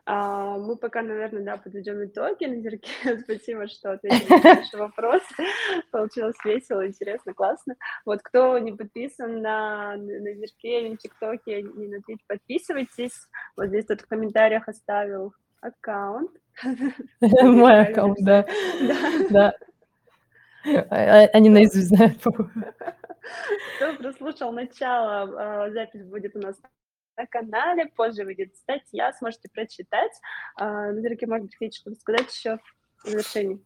А, 0.09 0.57
мы 0.57 0.77
пока, 0.77 1.01
наверное, 1.01 1.43
да, 1.43 1.57
подведем 1.57 2.05
итоги. 2.05 2.45
Назерке, 2.45 2.89
спасибо, 3.23 3.67
что 3.67 3.91
ответили 3.91 4.29
на 4.29 4.55
наш 4.55 4.73
вопрос. 4.73 5.21
Получилось 5.91 6.37
весело, 6.45 6.87
интересно, 6.87 7.33
классно. 7.33 7.75
Вот 8.05 8.21
кто 8.23 8.57
не 8.57 8.71
подписан 8.71 9.41
на 9.41 9.97
Назерке 9.97 10.79
или 10.79 10.89
на 10.91 10.97
ТикТоке, 10.97 11.61
не 11.61 11.89
на 11.89 12.01
Твич, 12.03 12.21
подписывайтесь. 12.25 13.27
Вот 13.57 13.67
здесь 13.67 13.85
тут 13.85 13.99
в 13.99 14.07
комментариях 14.07 14.69
оставил 14.69 15.33
аккаунт. 15.59 16.31
Мой 17.21 17.81
аккаунт, 17.81 18.17
да. 18.21 18.45
Да. 19.29 19.53
А, 20.65 20.85
а, 20.89 21.29
они 21.33 21.49
наизусть 21.49 21.89
знают. 21.89 22.17
Кто 22.21 23.93
прослушал 23.97 24.53
начало, 24.53 25.69
запись 25.69 26.05
будет 26.05 26.33
у 26.37 26.39
нас 26.39 26.55
на 27.17 27.25
канале, 27.25 27.87
позже 27.95 28.23
выйдет 28.23 28.55
статья, 28.55 29.11
сможете 29.13 29.49
прочитать. 29.53 30.11
Назерке, 30.57 31.27
может 31.27 31.45
быть, 31.45 31.55
хотите 31.55 31.79
что-то 31.79 31.99
сказать 31.99 32.33
еще 32.33 32.59
в 33.03 33.09
завершении? 33.09 33.59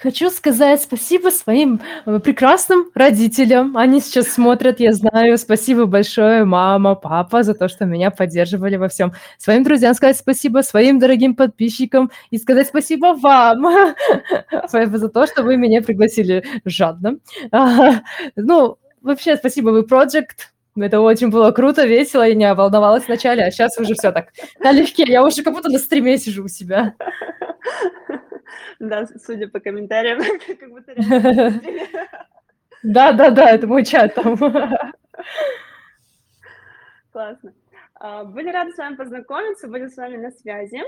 Хочу 0.00 0.28
сказать 0.30 0.82
спасибо 0.82 1.28
своим 1.28 1.80
э, 2.04 2.18
прекрасным 2.18 2.90
родителям. 2.94 3.76
Они 3.76 4.00
сейчас 4.00 4.28
смотрят, 4.28 4.80
я 4.80 4.92
знаю. 4.92 5.38
Спасибо 5.38 5.86
большое, 5.86 6.44
мама, 6.44 6.96
папа, 6.96 7.44
за 7.44 7.54
то, 7.54 7.68
что 7.68 7.84
меня 7.84 8.10
поддерживали 8.10 8.74
во 8.74 8.88
всем. 8.88 9.12
Своим 9.38 9.62
друзьям 9.62 9.94
сказать 9.94 10.16
спасибо, 10.18 10.62
своим 10.62 10.98
дорогим 10.98 11.36
подписчикам 11.36 12.10
и 12.30 12.38
сказать 12.38 12.66
спасибо 12.66 13.14
вам 13.14 13.94
за 14.72 15.08
то, 15.08 15.26
что 15.28 15.44
вы 15.44 15.58
меня 15.58 15.80
пригласили 15.80 16.44
жадно. 16.64 17.18
Ну, 18.34 18.78
вообще, 19.00 19.36
спасибо 19.36 19.70
вы, 19.70 19.82
Project. 19.82 20.53
Это 20.76 21.00
очень 21.00 21.30
было 21.30 21.52
круто, 21.52 21.86
весело, 21.86 22.22
я 22.22 22.34
не 22.34 22.52
волновалась 22.52 23.06
вначале, 23.06 23.44
а 23.44 23.50
сейчас 23.50 23.78
уже 23.78 23.94
все 23.94 24.10
так 24.10 24.30
налегке. 24.58 25.04
Я 25.06 25.24
уже 25.24 25.42
как 25.42 25.54
будто 25.54 25.68
на 25.68 25.78
стриме 25.78 26.18
сижу 26.18 26.44
у 26.44 26.48
себя. 26.48 26.94
Да, 28.80 29.06
судя 29.24 29.48
по 29.48 29.60
комментариям, 29.60 30.20
как 30.58 30.70
будто 30.70 30.94
Да, 32.82 33.12
да, 33.12 33.30
да, 33.30 33.50
это 33.50 33.66
мой 33.66 33.84
чат 33.84 34.14
там. 34.14 34.36
Классно. 37.12 37.54
А, 37.94 38.24
были 38.24 38.50
рады 38.50 38.72
с 38.72 38.76
вами 38.76 38.96
познакомиться, 38.96 39.68
будем 39.68 39.88
с 39.88 39.96
вами 39.96 40.16
на 40.16 40.30
связи. 40.32 40.82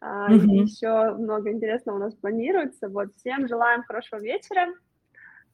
Mm-hmm. 0.00 0.62
Еще 0.62 1.14
много 1.18 1.50
интересного 1.50 1.96
у 1.96 2.00
нас 2.00 2.14
планируется. 2.14 2.88
Вот, 2.88 3.08
всем 3.16 3.48
желаем 3.48 3.82
хорошего 3.82 4.20
вечера. 4.20 4.68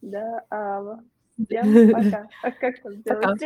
Да, 0.03 0.45
а, 0.51 0.99
всем 1.45 1.91
пока. 1.93 2.27
А 2.43 2.51
как 2.51 2.83
там 2.83 2.95
сделать? 2.97 3.41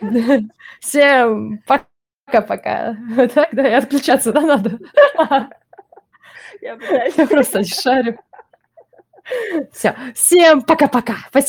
Всем 0.80 1.62
пока-пока. 1.66 2.96
Так, 3.34 3.48
да, 3.52 3.68
и 3.68 3.72
отключаться, 3.72 4.32
да, 4.32 4.40
надо? 4.40 4.78
Я 6.60 6.76
просто 7.26 7.58
не 7.60 7.64
шарю. 7.64 8.18
Все, 9.72 9.94
всем 10.14 10.62
пока-пока. 10.62 11.14
Спасибо. 11.28 11.40